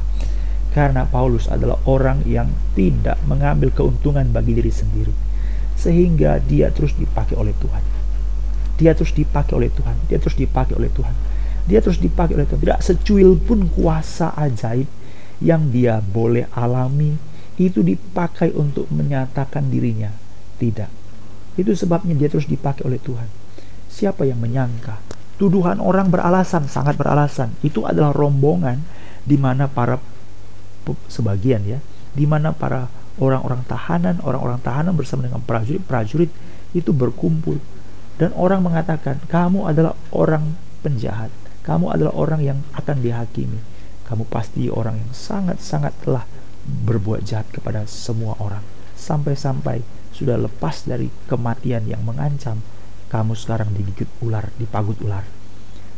Karena 0.70 1.02
Paulus 1.06 1.50
adalah 1.50 1.82
orang 1.86 2.22
yang 2.26 2.46
tidak 2.78 3.18
mengambil 3.26 3.74
keuntungan 3.74 4.30
bagi 4.30 4.54
diri 4.54 4.70
sendiri. 4.70 5.14
Sehingga 5.74 6.38
dia 6.38 6.70
terus 6.70 6.94
dipakai 6.94 7.34
oleh 7.34 7.56
Tuhan. 7.58 7.82
Dia 8.78 8.94
terus 8.94 9.10
dipakai 9.10 9.58
oleh 9.58 9.70
Tuhan. 9.72 9.96
Dia 10.06 10.22
terus 10.22 10.38
dipakai 10.38 10.78
oleh 10.78 10.92
Tuhan 10.92 11.30
dia 11.70 11.78
terus 11.78 12.02
dipakai 12.02 12.34
oleh 12.34 12.46
Tuhan. 12.50 12.60
Tidak 12.66 12.80
secuil 12.82 13.38
pun 13.38 13.70
kuasa 13.70 14.34
ajaib 14.34 14.90
yang 15.38 15.70
dia 15.70 16.02
boleh 16.02 16.50
alami 16.52 17.14
itu 17.60 17.84
dipakai 17.86 18.50
untuk 18.58 18.90
menyatakan 18.90 19.70
dirinya. 19.70 20.10
Tidak. 20.58 20.90
Itu 21.54 21.70
sebabnya 21.78 22.18
dia 22.18 22.26
terus 22.26 22.50
dipakai 22.50 22.82
oleh 22.88 22.98
Tuhan. 22.98 23.28
Siapa 23.86 24.26
yang 24.26 24.42
menyangka? 24.42 24.98
Tuduhan 25.38 25.78
orang 25.78 26.10
beralasan, 26.12 26.68
sangat 26.68 26.98
beralasan. 26.98 27.54
Itu 27.64 27.86
adalah 27.86 28.12
rombongan 28.12 28.82
di 29.24 29.38
mana 29.38 29.70
para 29.70 29.96
sebagian 31.10 31.62
ya, 31.66 31.78
di 32.14 32.24
mana 32.24 32.54
para 32.54 32.88
orang-orang 33.20 33.66
tahanan, 33.66 34.22
orang-orang 34.24 34.60
tahanan 34.62 34.94
bersama 34.96 35.26
dengan 35.26 35.42
prajurit-prajurit 35.44 36.30
itu 36.72 36.90
berkumpul 36.94 37.58
dan 38.16 38.30
orang 38.38 38.62
mengatakan 38.62 39.18
kamu 39.26 39.66
adalah 39.70 39.98
orang 40.14 40.54
penjahat 40.80 41.30
kamu 41.60 41.92
adalah 41.92 42.14
orang 42.16 42.40
yang 42.40 42.58
akan 42.72 43.04
dihakimi. 43.04 43.60
Kamu 44.08 44.26
pasti 44.26 44.66
orang 44.66 44.98
yang 44.98 45.12
sangat-sangat 45.12 45.92
telah 46.02 46.24
berbuat 46.66 47.22
jahat 47.22 47.46
kepada 47.52 47.84
semua 47.86 48.34
orang. 48.40 48.64
Sampai-sampai 48.96 49.84
sudah 50.10 50.34
lepas 50.40 50.82
dari 50.88 51.12
kematian 51.30 51.86
yang 51.86 52.02
mengancam, 52.02 52.64
kamu 53.12 53.38
sekarang 53.38 53.70
digigit 53.76 54.08
ular, 54.24 54.50
dipagut 54.58 54.98
ular. 55.04 55.22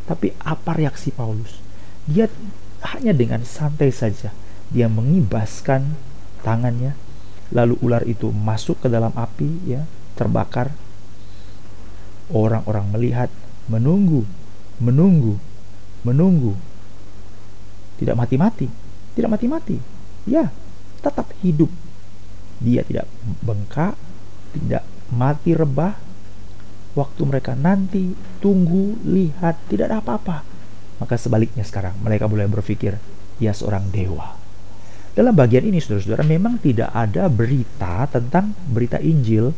Tapi 0.04 0.34
apa 0.44 0.76
reaksi 0.76 1.14
Paulus? 1.14 1.62
Dia 2.04 2.26
hanya 2.92 3.14
dengan 3.14 3.46
santai 3.46 3.94
saja, 3.94 4.34
dia 4.72 4.88
mengibaskan 4.88 5.94
tangannya, 6.40 6.96
lalu 7.52 7.76
ular 7.84 8.02
itu 8.08 8.32
masuk 8.32 8.80
ke 8.80 8.88
dalam 8.88 9.12
api, 9.12 9.48
ya, 9.68 9.84
terbakar. 10.16 10.72
Orang-orang 12.32 12.88
melihat, 12.88 13.28
menunggu, 13.68 14.24
menunggu, 14.80 15.36
menunggu. 16.02 16.56
Tidak 18.00 18.16
mati-mati, 18.16 18.66
tidak 19.12 19.30
mati-mati. 19.36 19.76
Ya, 20.24 20.48
tetap 21.04 21.28
hidup. 21.44 21.68
Dia 22.58 22.80
tidak 22.82 23.04
bengkak, 23.44 23.94
tidak 24.56 24.82
mati 25.12 25.52
rebah. 25.52 26.00
Waktu 26.92 27.22
mereka 27.24 27.52
nanti 27.56 28.12
tunggu, 28.40 29.00
lihat, 29.04 29.56
tidak 29.68 29.92
ada 29.92 30.00
apa-apa. 30.00 30.44
Maka 31.00 31.16
sebaliknya 31.16 31.64
sekarang 31.64 31.96
mereka 32.00 32.28
mulai 32.28 32.48
berpikir, 32.48 33.00
dia 33.40 33.52
seorang 33.52 33.88
dewa. 33.92 34.41
Dalam 35.12 35.36
bagian 35.36 35.68
ini 35.68 35.76
saudara-saudara 35.76 36.24
memang 36.24 36.56
tidak 36.56 36.88
ada 36.96 37.28
berita 37.28 38.08
tentang 38.08 38.56
berita 38.72 38.96
Injil 38.96 39.52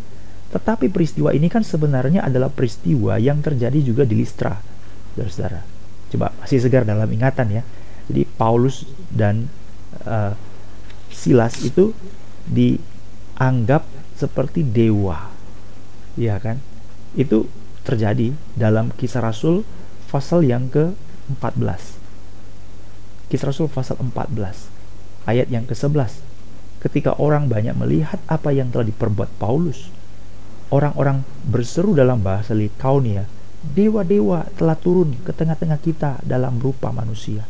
tetapi 0.54 0.86
peristiwa 0.86 1.34
ini 1.34 1.50
kan 1.50 1.66
sebenarnya 1.66 2.22
adalah 2.22 2.46
peristiwa 2.46 3.18
yang 3.18 3.42
terjadi 3.42 3.74
juga 3.82 4.06
di 4.06 4.14
Listra, 4.14 4.54
saudara-saudara. 5.14 5.66
Coba 6.14 6.30
masih 6.38 6.62
segar 6.62 6.86
dalam 6.86 7.10
ingatan 7.10 7.58
ya. 7.58 7.62
Jadi 8.06 8.22
Paulus 8.38 8.86
dan 9.10 9.50
uh, 10.06 10.38
Silas 11.10 11.58
itu 11.66 11.90
dianggap 12.46 13.82
seperti 14.14 14.62
dewa. 14.62 15.26
Ya 16.14 16.38
kan? 16.38 16.62
Itu 17.18 17.50
terjadi 17.82 18.30
dalam 18.54 18.94
kisah 18.94 19.26
Rasul 19.26 19.66
pasal 20.06 20.46
yang 20.46 20.70
ke-14. 20.70 21.98
Kisah 23.26 23.46
Rasul 23.50 23.66
pasal 23.66 23.98
14 23.98 24.73
ayat 25.24 25.48
yang 25.52 25.64
ke-11. 25.68 26.20
Ketika 26.84 27.16
orang 27.16 27.48
banyak 27.48 27.72
melihat 27.76 28.20
apa 28.28 28.52
yang 28.52 28.68
telah 28.68 28.84
diperbuat 28.84 29.40
Paulus, 29.40 29.88
orang-orang 30.68 31.24
berseru 31.48 31.96
dalam 31.96 32.20
bahasa 32.20 32.52
Likaonia 32.52 33.24
dewa-dewa 33.64 34.44
telah 34.60 34.76
turun 34.76 35.16
ke 35.24 35.32
tengah-tengah 35.32 35.80
kita 35.80 36.20
dalam 36.20 36.60
rupa 36.60 36.92
manusia. 36.92 37.48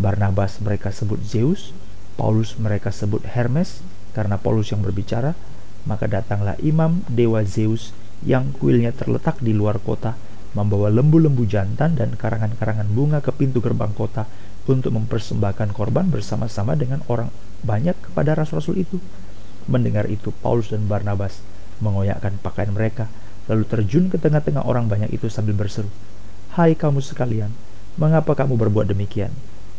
Barnabas 0.00 0.56
mereka 0.64 0.88
sebut 0.88 1.20
Zeus, 1.20 1.76
Paulus 2.16 2.56
mereka 2.56 2.88
sebut 2.88 3.20
Hermes, 3.28 3.84
karena 4.16 4.40
Paulus 4.40 4.72
yang 4.72 4.80
berbicara, 4.80 5.36
maka 5.84 6.08
datanglah 6.08 6.56
imam 6.64 7.04
dewa 7.12 7.44
Zeus 7.44 7.92
yang 8.24 8.56
kuilnya 8.56 8.96
terletak 8.96 9.44
di 9.44 9.52
luar 9.52 9.76
kota, 9.84 10.16
membawa 10.56 10.88
lembu-lembu 10.88 11.44
jantan 11.44 11.92
dan 11.92 12.16
karangan-karangan 12.16 12.88
bunga 12.88 13.20
ke 13.20 13.28
pintu 13.36 13.60
gerbang 13.60 13.92
kota 13.92 14.24
untuk 14.66 14.94
mempersembahkan 14.94 15.70
korban 15.70 16.10
bersama-sama 16.10 16.74
dengan 16.74 17.02
orang 17.06 17.30
banyak 17.62 17.94
kepada 18.10 18.34
rasul-rasul 18.34 18.82
itu. 18.82 18.98
Mendengar 19.70 20.06
itu, 20.10 20.30
Paulus 20.42 20.70
dan 20.70 20.86
Barnabas 20.86 21.42
mengoyakkan 21.78 22.38
pakaian 22.42 22.70
mereka, 22.74 23.10
lalu 23.46 23.66
terjun 23.66 24.10
ke 24.10 24.18
tengah-tengah 24.18 24.66
orang 24.66 24.90
banyak 24.90 25.10
itu 25.14 25.30
sambil 25.30 25.54
berseru, 25.54 25.90
Hai 26.54 26.74
kamu 26.74 27.02
sekalian, 27.02 27.50
mengapa 27.98 28.34
kamu 28.34 28.58
berbuat 28.58 28.90
demikian? 28.90 29.30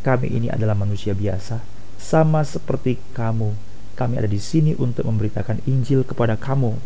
Kami 0.03 0.29
ini 0.31 0.47
adalah 0.47 0.77
manusia 0.77 1.11
biasa, 1.11 1.59
sama 1.99 2.45
seperti 2.47 2.99
kamu. 3.11 3.55
Kami 3.97 4.13
ada 4.13 4.29
di 4.29 4.37
sini 4.37 4.77
untuk 4.77 5.09
memberitakan 5.09 5.65
Injil 5.65 6.05
kepada 6.05 6.37
kamu. 6.37 6.77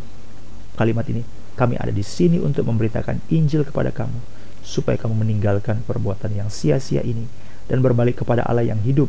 Kalimat 0.80 1.06
ini, 1.12 1.28
kami 1.60 1.76
ada 1.76 1.92
di 1.92 2.02
sini 2.08 2.40
untuk 2.40 2.64
memberitakan 2.72 3.20
Injil 3.28 3.68
kepada 3.68 3.92
kamu, 3.92 4.16
supaya 4.64 4.96
kamu 4.96 5.28
meninggalkan 5.28 5.84
perbuatan 5.84 6.32
yang 6.40 6.48
sia-sia 6.48 7.04
ini 7.04 7.41
dan 7.72 7.80
berbalik 7.80 8.20
kepada 8.20 8.44
Allah 8.44 8.68
yang 8.68 8.84
hidup. 8.84 9.08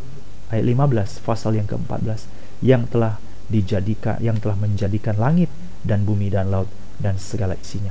Ayat 0.55 0.63
15, 0.71 1.27
pasal 1.27 1.59
yang 1.59 1.67
ke-14, 1.67 2.31
yang 2.63 2.87
telah 2.87 3.19
dijadikan, 3.51 4.23
yang 4.23 4.39
telah 4.39 4.55
menjadikan 4.55 5.19
langit 5.19 5.51
dan 5.83 6.07
bumi 6.07 6.31
dan 6.31 6.55
laut 6.55 6.71
dan 7.03 7.19
segala 7.19 7.59
isinya. 7.59 7.91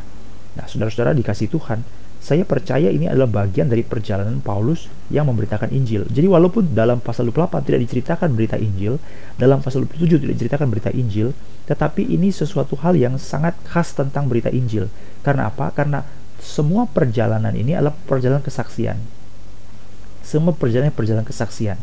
Nah, 0.56 0.72
saudara-saudara 0.72 1.12
dikasih 1.12 1.52
Tuhan, 1.52 1.84
saya 2.22 2.46
percaya 2.46 2.94
ini 2.94 3.10
adalah 3.10 3.26
bagian 3.26 3.66
dari 3.66 3.82
perjalanan 3.82 4.46
Paulus 4.46 4.86
yang 5.10 5.26
memberitakan 5.26 5.74
Injil. 5.74 6.06
Jadi 6.06 6.30
walaupun 6.30 6.72
dalam 6.78 7.02
pasal 7.02 7.34
28 7.34 7.66
tidak 7.66 7.82
diceritakan 7.90 8.30
berita 8.38 8.62
Injil, 8.62 9.02
dalam 9.42 9.60
pasal 9.60 9.90
27 9.90 10.22
tidak 10.22 10.34
diceritakan 10.38 10.70
berita 10.70 10.94
Injil, 10.94 11.34
tetapi 11.66 12.06
ini 12.06 12.30
sesuatu 12.30 12.78
hal 12.86 12.94
yang 12.94 13.18
sangat 13.18 13.58
khas 13.66 13.98
tentang 13.98 14.30
berita 14.30 14.54
Injil. 14.54 14.88
Karena 15.26 15.50
apa? 15.50 15.74
Karena 15.74 16.06
semua 16.38 16.86
perjalanan 16.86 17.58
ini 17.58 17.74
adalah 17.74 17.98
perjalanan 18.06 18.46
kesaksian. 18.46 19.21
Semua 20.22 20.56
perjalanan 20.56 20.94
perjalanan 20.94 21.28
kesaksian. 21.28 21.78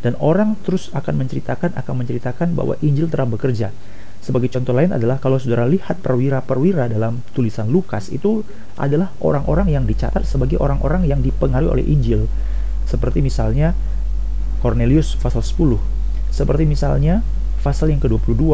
Dan 0.00 0.16
orang 0.16 0.56
terus 0.64 0.88
akan 0.96 1.20
menceritakan 1.20 1.76
akan 1.76 1.94
menceritakan 2.00 2.56
bahwa 2.56 2.74
Injil 2.80 3.12
telah 3.12 3.28
bekerja. 3.28 3.68
Sebagai 4.20 4.52
contoh 4.52 4.76
lain 4.76 4.92
adalah 4.92 5.16
kalau 5.16 5.40
saudara 5.40 5.64
lihat 5.64 6.04
perwira-perwira 6.04 6.88
dalam 6.92 7.24
tulisan 7.32 7.72
Lukas 7.72 8.12
itu 8.12 8.44
adalah 8.76 9.12
orang-orang 9.24 9.72
yang 9.72 9.84
dicatat 9.88 10.28
sebagai 10.28 10.60
orang-orang 10.60 11.08
yang 11.08 11.24
dipengaruhi 11.24 11.80
oleh 11.80 11.84
Injil. 11.88 12.28
Seperti 12.84 13.24
misalnya 13.24 13.72
Cornelius 14.60 15.16
pasal 15.16 15.40
10. 15.40 15.80
Seperti 16.28 16.68
misalnya 16.68 17.24
pasal 17.64 17.92
yang 17.92 18.00
ke-22 18.00 18.44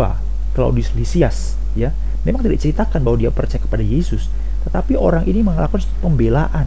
Claudius 0.54 0.94
Lysias 0.94 1.58
ya. 1.76 1.92
memang 2.22 2.42
tidak 2.42 2.58
diceritakan 2.62 3.06
bahwa 3.06 3.22
dia 3.22 3.30
percaya 3.30 3.62
kepada 3.62 3.84
Yesus, 3.86 4.26
tetapi 4.66 4.98
orang 4.98 5.28
ini 5.30 5.46
melakukan 5.46 5.86
pembelaan 6.02 6.66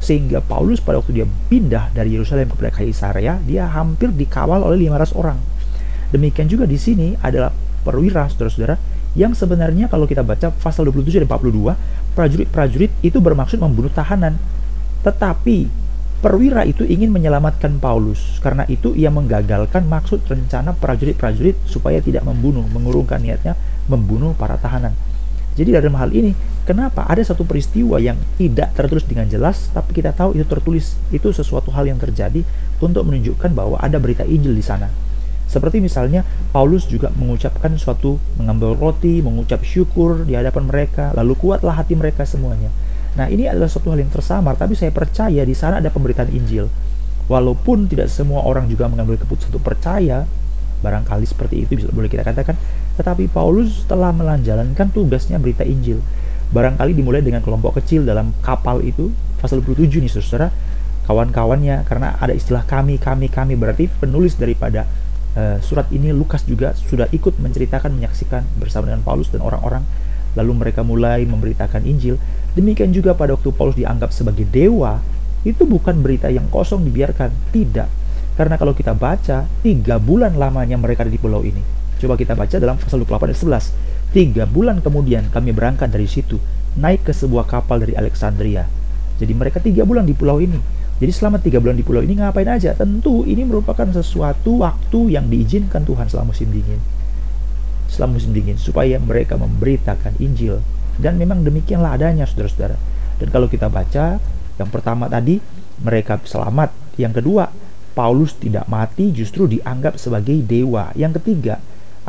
sehingga 0.00 0.40
Paulus 0.40 0.80
pada 0.80 0.98
waktu 0.98 1.22
dia 1.22 1.26
pindah 1.28 1.92
dari 1.92 2.16
Yerusalem 2.16 2.48
kepada 2.50 2.72
Kaisarea, 2.72 3.36
dia 3.44 3.68
hampir 3.68 4.08
dikawal 4.10 4.64
oleh 4.64 4.88
500 4.88 5.12
orang. 5.20 5.38
Demikian 6.10 6.48
juga 6.48 6.64
di 6.64 6.80
sini 6.80 7.14
adalah 7.20 7.52
perwira, 7.84 8.26
saudara-saudara, 8.26 8.80
yang 9.14 9.36
sebenarnya 9.36 9.86
kalau 9.92 10.08
kita 10.08 10.24
baca 10.24 10.50
pasal 10.50 10.88
27 10.88 11.22
dan 11.22 11.28
42, 11.28 11.76
prajurit-prajurit 12.16 12.90
itu 13.04 13.18
bermaksud 13.20 13.60
membunuh 13.60 13.92
tahanan. 13.92 14.40
Tetapi 15.04 15.68
perwira 16.20 16.62
itu 16.68 16.86
ingin 16.86 17.10
menyelamatkan 17.10 17.80
Paulus. 17.80 18.38
Karena 18.40 18.64
itu 18.70 18.96
ia 18.96 19.12
menggagalkan 19.12 19.84
maksud 19.84 20.24
rencana 20.26 20.76
prajurit-prajurit 20.76 21.58
supaya 21.66 21.98
tidak 21.98 22.22
membunuh, 22.22 22.64
mengurungkan 22.70 23.20
niatnya 23.20 23.58
membunuh 23.90 24.32
para 24.38 24.54
tahanan. 24.56 24.94
Jadi 25.58 25.74
dalam 25.74 25.98
hal 25.98 26.14
ini, 26.14 26.30
kenapa 26.70 27.02
ada 27.10 27.18
satu 27.26 27.42
peristiwa 27.42 27.98
yang 27.98 28.14
tidak 28.38 28.70
tertulis 28.78 29.02
dengan 29.02 29.26
jelas, 29.26 29.74
tapi 29.74 29.90
kita 29.90 30.14
tahu 30.14 30.38
itu 30.38 30.46
tertulis, 30.46 30.94
itu 31.10 31.34
sesuatu 31.34 31.74
hal 31.74 31.90
yang 31.90 31.98
terjadi 31.98 32.46
untuk 32.78 33.10
menunjukkan 33.10 33.50
bahwa 33.50 33.74
ada 33.82 33.98
berita 33.98 34.22
Injil 34.22 34.54
di 34.54 34.62
sana. 34.62 34.86
Seperti 35.50 35.82
misalnya 35.82 36.22
Paulus 36.54 36.86
juga 36.86 37.10
mengucapkan 37.10 37.74
suatu 37.74 38.22
mengambil 38.38 38.78
roti, 38.78 39.18
mengucap 39.18 39.66
syukur 39.66 40.22
di 40.22 40.38
hadapan 40.38 40.70
mereka, 40.70 41.10
lalu 41.18 41.34
kuatlah 41.34 41.74
hati 41.74 41.98
mereka 41.98 42.22
semuanya. 42.22 42.70
Nah, 43.18 43.26
ini 43.26 43.50
adalah 43.50 43.66
suatu 43.66 43.90
hal 43.90 43.98
yang 43.98 44.14
tersamar, 44.14 44.54
tapi 44.54 44.78
saya 44.78 44.94
percaya 44.94 45.42
di 45.42 45.58
sana 45.58 45.82
ada 45.82 45.90
pemberitaan 45.90 46.30
Injil. 46.30 46.70
Walaupun 47.26 47.90
tidak 47.90 48.06
semua 48.14 48.46
orang 48.46 48.70
juga 48.70 48.86
mengambil 48.86 49.18
keputusan 49.18 49.50
untuk 49.50 49.66
percaya, 49.74 50.22
barangkali 50.86 51.26
seperti 51.26 51.66
itu 51.66 51.82
bisa 51.82 51.90
boleh 51.90 52.06
kita 52.06 52.22
katakan, 52.22 52.54
tetapi 52.94 53.26
Paulus 53.26 53.82
telah 53.90 54.14
melanjalankan 54.14 54.86
tugasnya 54.94 55.42
berita 55.42 55.66
Injil. 55.66 55.98
Barangkali 56.50 56.98
dimulai 56.98 57.22
dengan 57.22 57.46
kelompok 57.46 57.78
kecil 57.78 58.02
dalam 58.02 58.34
kapal 58.42 58.82
itu, 58.82 59.14
pasal 59.38 59.62
27 59.62 60.02
nih 60.02 60.10
saudara, 60.10 60.50
kawan-kawannya, 61.06 61.86
karena 61.86 62.18
ada 62.18 62.34
istilah 62.34 62.66
kami, 62.66 62.98
kami, 62.98 63.30
kami, 63.30 63.54
berarti 63.54 63.86
penulis 63.86 64.34
daripada 64.34 64.82
uh, 65.38 65.62
surat 65.62 65.86
ini 65.94 66.10
Lukas 66.10 66.42
juga 66.42 66.74
sudah 66.74 67.06
ikut 67.14 67.38
menceritakan, 67.38 67.94
menyaksikan 67.94 68.42
bersama 68.58 68.90
dengan 68.90 69.06
Paulus 69.06 69.30
dan 69.30 69.46
orang-orang, 69.46 69.86
lalu 70.34 70.52
mereka 70.58 70.82
mulai 70.82 71.22
memberitakan 71.22 71.86
Injil. 71.86 72.18
Demikian 72.58 72.90
juga 72.90 73.14
pada 73.14 73.38
waktu 73.38 73.54
Paulus 73.54 73.78
dianggap 73.78 74.10
sebagai 74.10 74.42
dewa, 74.42 74.98
itu 75.46 75.62
bukan 75.62 76.02
berita 76.02 76.34
yang 76.34 76.50
kosong 76.50 76.82
dibiarkan, 76.82 77.30
tidak. 77.54 77.86
Karena 78.34 78.58
kalau 78.58 78.74
kita 78.74 78.90
baca, 78.90 79.46
tiga 79.62 80.02
bulan 80.02 80.34
lamanya 80.34 80.74
mereka 80.74 81.06
ada 81.06 81.14
di 81.14 81.20
pulau 81.22 81.46
ini 81.46 81.80
Coba 82.00 82.16
kita 82.16 82.32
baca 82.32 82.56
dalam 82.56 82.80
pasal 82.80 83.04
28 83.04 83.28
ayat 83.28 83.38
11. 83.76 84.16
Tiga 84.16 84.44
bulan 84.48 84.80
kemudian 84.80 85.28
kami 85.28 85.52
berangkat 85.52 85.92
dari 85.92 86.08
situ, 86.08 86.40
naik 86.80 87.04
ke 87.04 87.12
sebuah 87.12 87.44
kapal 87.44 87.84
dari 87.84 87.92
Alexandria. 87.92 88.64
Jadi 89.20 89.32
mereka 89.36 89.60
tiga 89.60 89.84
bulan 89.84 90.08
di 90.08 90.16
pulau 90.16 90.40
ini. 90.40 90.56
Jadi 90.96 91.12
selama 91.12 91.36
tiga 91.36 91.60
bulan 91.60 91.76
di 91.76 91.84
pulau 91.84 92.00
ini 92.00 92.16
ngapain 92.16 92.48
aja? 92.48 92.72
Tentu 92.72 93.28
ini 93.28 93.44
merupakan 93.44 93.84
sesuatu 93.92 94.64
waktu 94.64 95.12
yang 95.12 95.28
diizinkan 95.28 95.84
Tuhan 95.84 96.08
selama 96.08 96.32
musim 96.32 96.48
dingin. 96.48 96.80
Selama 97.92 98.16
musim 98.16 98.32
dingin, 98.32 98.56
supaya 98.56 98.96
mereka 98.96 99.36
memberitakan 99.36 100.16
Injil. 100.20 100.64
Dan 100.96 101.20
memang 101.20 101.44
demikianlah 101.44 102.00
adanya, 102.00 102.24
saudara-saudara. 102.24 102.80
Dan 103.20 103.28
kalau 103.28 103.48
kita 103.48 103.68
baca, 103.68 104.16
yang 104.56 104.70
pertama 104.72 105.08
tadi, 105.08 105.40
mereka 105.84 106.20
selamat. 106.20 106.72
Yang 106.96 107.20
kedua, 107.20 107.48
Paulus 107.96 108.36
tidak 108.36 108.68
mati 108.68 109.12
justru 109.12 109.48
dianggap 109.48 109.96
sebagai 109.96 110.36
dewa. 110.44 110.92
Yang 110.96 111.20
ketiga, 111.20 111.60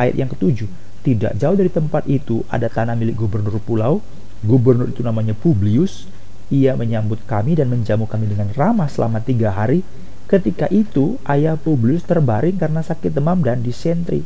Ayat 0.02 0.18
yang 0.18 0.34
ketujuh, 0.34 0.66
tidak 1.06 1.38
jauh 1.38 1.54
dari 1.54 1.70
tempat 1.70 2.10
itu 2.10 2.42
ada 2.50 2.66
tanah 2.66 2.98
milik 2.98 3.22
gubernur 3.22 3.62
pulau. 3.62 4.02
Gubernur 4.42 4.90
itu 4.90 5.06
namanya 5.06 5.38
Publius. 5.38 6.10
Ia 6.50 6.74
menyambut 6.74 7.22
kami 7.30 7.54
dan 7.54 7.70
menjamu 7.70 8.10
kami 8.10 8.26
dengan 8.26 8.50
ramah 8.58 8.90
selama 8.90 9.22
tiga 9.22 9.54
hari. 9.54 9.86
Ketika 10.26 10.66
itu, 10.74 11.22
ayah 11.30 11.54
Publius 11.54 12.02
terbaring 12.02 12.58
karena 12.58 12.82
sakit 12.82 13.14
demam 13.14 13.46
dan 13.46 13.62
disentri. 13.62 14.26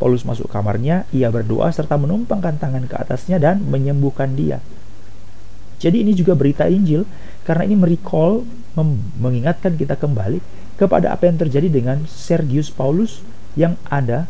Paulus 0.00 0.24
masuk 0.24 0.48
kamarnya, 0.48 1.04
ia 1.12 1.28
berdoa 1.28 1.68
serta 1.68 2.00
menumpangkan 2.00 2.56
tangan 2.56 2.88
ke 2.88 2.96
atasnya 2.96 3.36
dan 3.36 3.60
menyembuhkan 3.68 4.32
dia. 4.32 4.64
Jadi 5.76 6.08
ini 6.08 6.16
juga 6.16 6.32
berita 6.32 6.64
Injil 6.72 7.04
karena 7.44 7.68
ini 7.68 7.76
merecall, 7.76 8.48
mengingatkan 9.20 9.76
kita 9.76 10.00
kembali 10.00 10.40
kepada 10.80 11.12
apa 11.12 11.28
yang 11.28 11.36
terjadi 11.36 11.68
dengan 11.68 12.08
Sergius 12.08 12.72
Paulus 12.72 13.20
yang 13.54 13.76
ada 13.92 14.26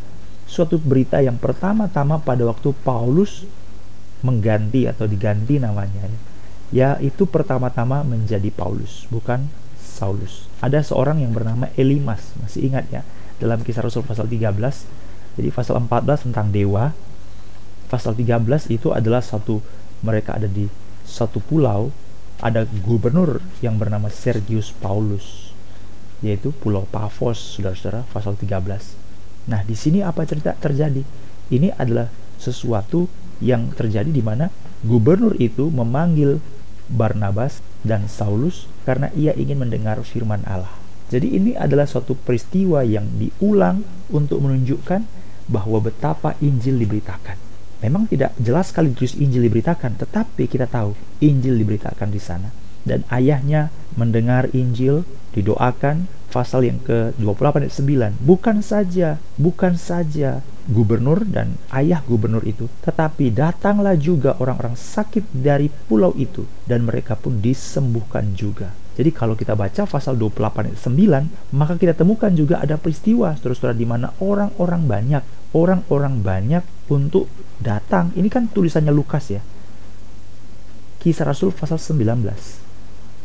suatu 0.53 0.77
berita 0.77 1.25
yang 1.25 1.41
pertama-tama 1.41 2.21
pada 2.21 2.45
waktu 2.45 2.77
Paulus 2.85 3.49
mengganti 4.21 4.85
atau 4.85 5.09
diganti 5.09 5.57
namanya 5.57 6.05
ya. 6.69 7.01
Itu 7.01 7.25
pertama-tama 7.25 8.05
menjadi 8.05 8.53
Paulus 8.53 9.09
bukan 9.09 9.49
Saulus. 9.81 10.45
Ada 10.61 10.85
seorang 10.85 11.25
yang 11.25 11.33
bernama 11.33 11.73
Elimas 11.81 12.37
masih 12.45 12.69
ingat 12.69 12.85
ya 12.93 13.01
dalam 13.41 13.65
kisah 13.65 13.81
Rasul 13.81 14.05
pasal 14.05 14.29
13 14.29 14.53
jadi 15.41 15.49
pasal 15.49 15.81
14 15.89 16.29
tentang 16.29 16.53
dewa. 16.53 16.93
Pasal 17.89 18.13
13 18.13 18.69
itu 18.69 18.93
adalah 18.93 19.25
satu 19.25 19.65
mereka 20.05 20.37
ada 20.37 20.49
di 20.49 20.69
satu 21.09 21.41
pulau 21.41 21.93
ada 22.43 22.67
gubernur 22.67 23.39
yang 23.63 23.79
bernama 23.79 24.11
Sergius 24.11 24.75
Paulus 24.75 25.55
yaitu 26.23 26.55
Pulau 26.55 26.87
Pafos 26.87 27.59
saudara-saudara 27.59 28.07
pasal 28.11 28.35
13 28.39 29.12
Nah, 29.51 29.67
di 29.67 29.75
sini 29.75 30.05
apa 30.05 30.23
cerita 30.23 30.55
terjadi? 30.55 31.03
Ini 31.51 31.75
adalah 31.75 32.07
sesuatu 32.39 33.11
yang 33.43 33.75
terjadi 33.75 34.11
di 34.11 34.23
mana 34.23 34.51
gubernur 34.87 35.35
itu 35.39 35.71
memanggil 35.71 36.39
Barnabas 36.91 37.63
dan 37.83 38.07
Saulus 38.07 38.71
karena 38.87 39.11
ia 39.15 39.35
ingin 39.35 39.63
mendengar 39.63 39.99
firman 40.03 40.43
Allah. 40.47 40.71
Jadi 41.13 41.37
ini 41.37 41.53
adalah 41.53 41.85
suatu 41.85 42.17
peristiwa 42.17 42.81
yang 42.87 43.05
diulang 43.21 43.85
untuk 44.09 44.41
menunjukkan 44.41 45.05
bahwa 45.51 45.79
betapa 45.83 46.39
Injil 46.41 46.81
diberitakan. 46.81 47.37
Memang 47.83 48.07
tidak 48.07 48.33
jelas 48.39 48.71
sekali 48.71 48.95
terus 48.95 49.19
Injil 49.19 49.45
diberitakan, 49.51 49.99
tetapi 49.99 50.47
kita 50.47 50.71
tahu 50.71 50.95
Injil 51.19 51.59
diberitakan 51.59 52.09
di 52.15 52.23
sana. 52.23 52.55
Dan 52.87 53.03
ayahnya 53.11 53.75
mendengar 53.99 54.49
Injil, 54.55 55.03
didoakan, 55.35 56.07
pasal 56.33 56.65
yang 56.65 56.81
ke-28 56.81 57.69
ayat 57.69 57.75
9 58.17 58.25
bukan 58.25 58.57
saja 58.65 59.21
bukan 59.37 59.77
saja 59.77 60.41
gubernur 60.65 61.29
dan 61.29 61.61
ayah 61.77 62.01
gubernur 62.09 62.41
itu 62.49 62.73
tetapi 62.81 63.29
datanglah 63.29 63.93
juga 64.01 64.41
orang-orang 64.41 64.73
sakit 64.73 65.29
dari 65.37 65.69
pulau 65.69 66.17
itu 66.17 66.49
dan 66.65 66.89
mereka 66.89 67.15
pun 67.15 67.39
disembuhkan 67.45 68.33
juga. 68.33 68.73
Jadi 68.93 69.09
kalau 69.13 69.33
kita 69.37 69.57
baca 69.57 69.89
pasal 69.89 70.17
28 70.17 70.73
ayat 70.73 70.81
9 70.81 71.53
maka 71.61 71.77
kita 71.77 71.93
temukan 71.93 72.33
juga 72.33 72.65
ada 72.65 72.81
peristiwa 72.81 73.37
saudara-saudara 73.37 73.77
di 73.77 73.85
mana 73.85 74.17
orang-orang 74.25 74.83
banyak 74.89 75.25
orang-orang 75.53 76.25
banyak 76.25 76.65
untuk 76.89 77.29
datang. 77.61 78.11
Ini 78.17 78.29
kan 78.33 78.49
tulisannya 78.49 78.91
Lukas 78.93 79.29
ya. 79.29 79.45
Kisah 81.01 81.29
Rasul 81.29 81.53
pasal 81.53 81.77
19 81.77 82.25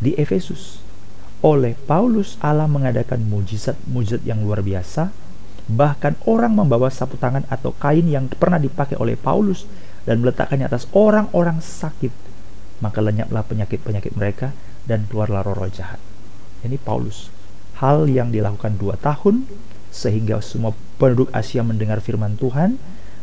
di 0.01 0.13
Efesus 0.17 0.86
oleh 1.47 1.79
Paulus 1.87 2.35
Allah 2.43 2.67
mengadakan 2.67 3.23
mujizat-mujizat 3.23 4.27
yang 4.27 4.43
luar 4.43 4.59
biasa. 4.59 5.15
Bahkan 5.71 6.27
orang 6.27 6.51
membawa 6.59 6.91
sapu 6.91 7.15
tangan 7.15 7.47
atau 7.47 7.71
kain 7.71 8.03
yang 8.03 8.27
pernah 8.27 8.59
dipakai 8.59 8.99
oleh 8.99 9.15
Paulus 9.15 9.63
dan 10.03 10.19
meletakkannya 10.19 10.67
atas 10.67 10.91
orang-orang 10.91 11.63
sakit. 11.63 12.11
Maka 12.83 12.99
lenyaplah 12.99 13.47
penyakit-penyakit 13.47 14.15
mereka 14.19 14.51
dan 14.83 15.07
keluarlah 15.07 15.43
roh-roh 15.43 15.71
jahat. 15.71 15.99
Ini 16.67 16.75
Paulus. 16.79 17.31
Hal 17.79 18.11
yang 18.11 18.31
dilakukan 18.31 18.75
dua 18.75 18.99
tahun 18.99 19.47
sehingga 19.91 20.43
semua 20.43 20.75
penduduk 20.99 21.31
Asia 21.31 21.63
mendengar 21.63 22.03
firman 22.03 22.35
Tuhan, 22.35 22.75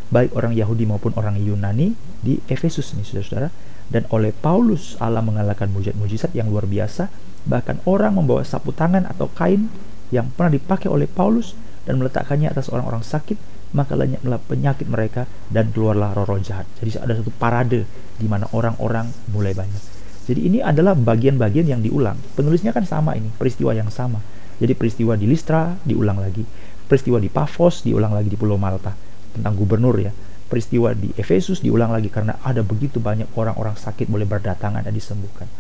baik 0.08 0.32
orang 0.32 0.56
Yahudi 0.56 0.88
maupun 0.88 1.12
orang 1.16 1.36
Yunani 1.36 1.92
di 2.24 2.40
Efesus 2.48 2.96
ini 2.96 3.04
saudara-saudara. 3.04 3.52
Dan 3.84 4.08
oleh 4.08 4.32
Paulus 4.32 4.96
Allah 4.96 5.20
mengalahkan 5.20 5.68
mujizat-mujizat 5.68 6.32
yang 6.32 6.48
luar 6.48 6.64
biasa 6.64 7.12
Bahkan 7.44 7.84
orang 7.84 8.16
membawa 8.16 8.40
sapu 8.40 8.72
tangan 8.72 9.04
atau 9.04 9.28
kain 9.28 9.68
yang 10.08 10.32
pernah 10.32 10.56
dipakai 10.56 10.88
oleh 10.88 11.04
Paulus 11.04 11.52
dan 11.84 12.00
meletakkannya 12.00 12.48
atas 12.48 12.72
orang-orang 12.72 13.04
sakit, 13.04 13.36
maka 13.76 13.92
lenyaplah 13.98 14.40
penyakit 14.48 14.88
mereka 14.88 15.28
dan 15.52 15.68
keluarlah 15.74 16.16
roh-roh 16.16 16.40
jahat. 16.40 16.64
Jadi 16.80 16.96
ada 16.96 17.12
satu 17.20 17.28
parade 17.34 17.84
di 18.16 18.26
mana 18.30 18.48
orang-orang 18.54 19.12
mulai 19.34 19.52
banyak. 19.52 19.82
Jadi 20.24 20.40
ini 20.40 20.58
adalah 20.64 20.96
bagian-bagian 20.96 21.68
yang 21.68 21.80
diulang. 21.84 22.16
Penulisnya 22.32 22.72
kan 22.72 22.88
sama 22.88 23.12
ini, 23.12 23.28
peristiwa 23.36 23.76
yang 23.76 23.92
sama. 23.92 24.24
Jadi 24.56 24.72
peristiwa 24.72 25.18
di 25.18 25.28
Listra 25.28 25.76
diulang 25.84 26.16
lagi, 26.16 26.46
peristiwa 26.88 27.20
di 27.20 27.28
Pafos 27.28 27.84
diulang 27.84 28.14
lagi 28.14 28.32
di 28.32 28.38
Pulau 28.38 28.56
Malta 28.56 28.96
tentang 29.36 29.52
gubernur 29.52 30.00
ya. 30.00 30.14
Peristiwa 30.48 30.94
di 30.94 31.10
Efesus 31.18 31.60
diulang 31.60 31.90
lagi 31.90 32.08
karena 32.08 32.38
ada 32.40 32.62
begitu 32.62 33.02
banyak 33.02 33.26
orang-orang 33.34 33.74
sakit 33.74 34.06
boleh 34.06 34.24
berdatangan 34.24 34.86
dan 34.86 34.94
disembuhkan 34.94 35.50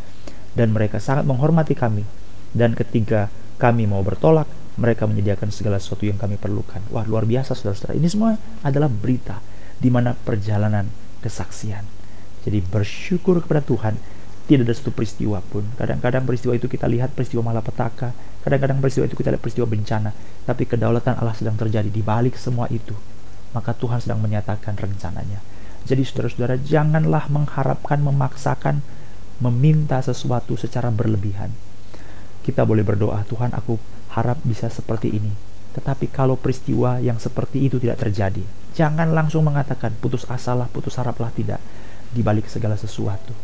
dan 0.54 0.70
mereka 0.74 1.02
sangat 1.02 1.26
menghormati 1.26 1.74
kami. 1.74 2.06
Dan 2.54 2.78
ketika 2.78 3.30
kami 3.58 3.86
mau 3.90 4.02
bertolak, 4.02 4.46
mereka 4.74 5.06
menyediakan 5.06 5.54
segala 5.54 5.78
sesuatu 5.78 6.06
yang 6.06 6.18
kami 6.18 6.34
perlukan. 6.34 6.82
Wah, 6.90 7.06
luar 7.06 7.26
biasa 7.26 7.54
saudara-saudara. 7.54 7.94
Ini 7.94 8.08
semua 8.10 8.34
adalah 8.66 8.90
berita 8.90 9.38
di 9.78 9.90
mana 9.90 10.14
perjalanan 10.14 10.90
kesaksian. 11.22 11.86
Jadi 12.42 12.58
bersyukur 12.60 13.40
kepada 13.42 13.62
Tuhan 13.62 13.94
tidak 14.44 14.68
ada 14.68 14.74
satu 14.76 14.92
peristiwa 14.92 15.40
pun. 15.40 15.64
Kadang-kadang 15.80 16.28
peristiwa 16.28 16.52
itu 16.52 16.68
kita 16.68 16.84
lihat 16.84 17.16
peristiwa 17.16 17.40
malapetaka, 17.40 18.12
kadang-kadang 18.44 18.78
peristiwa 18.84 19.08
itu 19.08 19.16
kita 19.16 19.32
lihat 19.32 19.40
peristiwa 19.40 19.64
bencana, 19.64 20.12
tapi 20.44 20.68
kedaulatan 20.68 21.16
Allah 21.16 21.32
sedang 21.32 21.56
terjadi 21.56 21.88
di 21.88 22.04
balik 22.04 22.36
semua 22.36 22.68
itu. 22.68 22.92
Maka 23.56 23.72
Tuhan 23.72 24.04
sedang 24.04 24.20
menyatakan 24.20 24.76
rencananya. 24.76 25.40
Jadi 25.88 26.02
saudara-saudara 26.04 26.60
janganlah 26.60 27.28
mengharapkan, 27.32 28.04
memaksakan, 28.04 28.84
meminta 29.42 29.98
sesuatu 30.04 30.54
secara 30.54 30.92
berlebihan. 30.92 31.50
Kita 32.44 32.62
boleh 32.68 32.84
berdoa, 32.84 33.24
Tuhan 33.24 33.56
aku 33.56 33.80
harap 34.14 34.38
bisa 34.44 34.68
seperti 34.68 35.10
ini. 35.10 35.32
Tetapi 35.74 36.12
kalau 36.12 36.38
peristiwa 36.38 37.02
yang 37.02 37.18
seperti 37.18 37.66
itu 37.66 37.82
tidak 37.82 37.98
terjadi, 37.98 38.44
jangan 38.76 39.10
langsung 39.10 39.42
mengatakan 39.42 39.96
putus 39.98 40.22
asalah, 40.30 40.70
putus 40.70 40.94
haraplah 41.00 41.34
tidak 41.34 41.58
di 42.14 42.22
balik 42.22 42.46
segala 42.46 42.78
sesuatu 42.78 43.34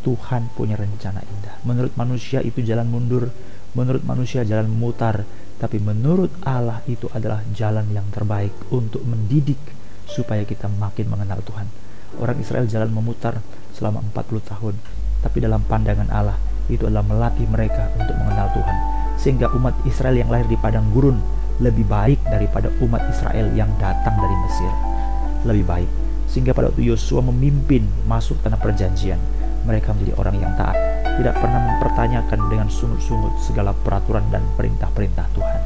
Tuhan 0.00 0.48
punya 0.56 0.76
rencana 0.80 1.20
indah. 1.20 1.60
Menurut 1.64 1.92
manusia 1.96 2.40
itu 2.40 2.64
jalan 2.64 2.88
mundur, 2.88 3.28
menurut 3.76 4.02
manusia 4.04 4.42
jalan 4.48 4.68
memutar, 4.72 5.28
tapi 5.60 5.76
menurut 5.76 6.32
Allah 6.40 6.80
itu 6.88 7.06
adalah 7.12 7.44
jalan 7.52 7.84
yang 7.92 8.08
terbaik 8.08 8.52
untuk 8.72 9.04
mendidik 9.04 9.60
supaya 10.08 10.42
kita 10.48 10.66
makin 10.80 11.12
mengenal 11.12 11.44
Tuhan. 11.44 11.68
Orang 12.18 12.40
Israel 12.40 12.66
jalan 12.66 12.90
memutar 12.90 13.44
selama 13.76 14.02
40 14.10 14.50
tahun, 14.50 14.74
tapi 15.20 15.40
dalam 15.44 15.60
pandangan 15.64 16.08
Allah 16.12 16.36
itu 16.70 16.86
adalah 16.86 17.04
melatih 17.04 17.46
mereka 17.50 17.90
untuk 17.98 18.14
mengenal 18.20 18.48
Tuhan. 18.54 18.76
Sehingga 19.20 19.52
umat 19.52 19.76
Israel 19.84 20.16
yang 20.16 20.32
lahir 20.32 20.48
di 20.48 20.56
padang 20.56 20.88
gurun 20.92 21.20
lebih 21.60 21.84
baik 21.84 22.24
daripada 22.24 22.72
umat 22.80 23.04
Israel 23.12 23.52
yang 23.52 23.68
datang 23.76 24.16
dari 24.16 24.36
Mesir. 24.48 24.72
Lebih 25.44 25.64
baik. 25.68 25.90
Sehingga 26.30 26.56
pada 26.56 26.72
waktu 26.72 26.88
Yosua 26.88 27.20
memimpin 27.26 27.84
masuk 28.08 28.40
tanah 28.40 28.56
perjanjian, 28.56 29.20
mereka 29.68 29.92
menjadi 29.92 30.16
orang 30.16 30.36
yang 30.40 30.52
taat, 30.56 30.78
tidak 31.20 31.36
pernah 31.36 31.60
mempertanyakan 31.74 32.40
dengan 32.48 32.68
sungut-sungut 32.72 33.34
segala 33.44 33.76
peraturan 33.76 34.24
dan 34.32 34.40
perintah-perintah 34.56 35.26
Tuhan. 35.36 35.60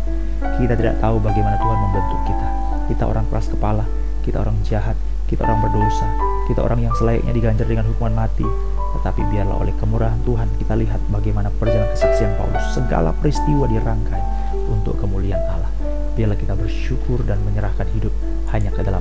Kita 0.58 0.74
tidak 0.74 0.98
tahu 0.98 1.22
bagaimana 1.22 1.54
Tuhan 1.60 1.78
membentuk 1.78 2.20
kita. 2.26 2.48
Kita 2.90 3.02
orang 3.06 3.24
keras 3.30 3.46
kepala, 3.52 3.84
kita 4.26 4.42
orang 4.42 4.56
jahat, 4.66 4.98
kita 5.30 5.46
orang 5.46 5.62
berdosa, 5.62 6.08
kita 6.50 6.60
orang 6.64 6.80
yang 6.84 6.94
selayaknya 6.98 7.32
diganjar 7.32 7.66
dengan 7.68 7.86
hukuman 7.86 8.24
mati. 8.24 8.46
Tetapi 8.94 9.20
biarlah 9.34 9.58
oleh 9.58 9.74
kemurahan 9.74 10.20
Tuhan 10.22 10.46
kita 10.62 10.78
lihat 10.78 11.02
bagaimana 11.10 11.50
perjalanan 11.50 11.90
kesaksian 11.98 12.38
Paulus. 12.38 12.62
Segala 12.70 13.10
peristiwa 13.18 13.66
dirangkai 13.66 14.22
untuk 14.70 14.94
kemuliaan 15.02 15.42
Allah. 15.50 15.72
Biarlah 16.14 16.38
kita 16.38 16.54
bersyukur 16.54 17.26
dan 17.26 17.42
menyerahkan 17.42 17.90
hidup 17.90 18.14
hanya 18.54 18.70
ke 18.70 18.86
dalam. 18.86 18.93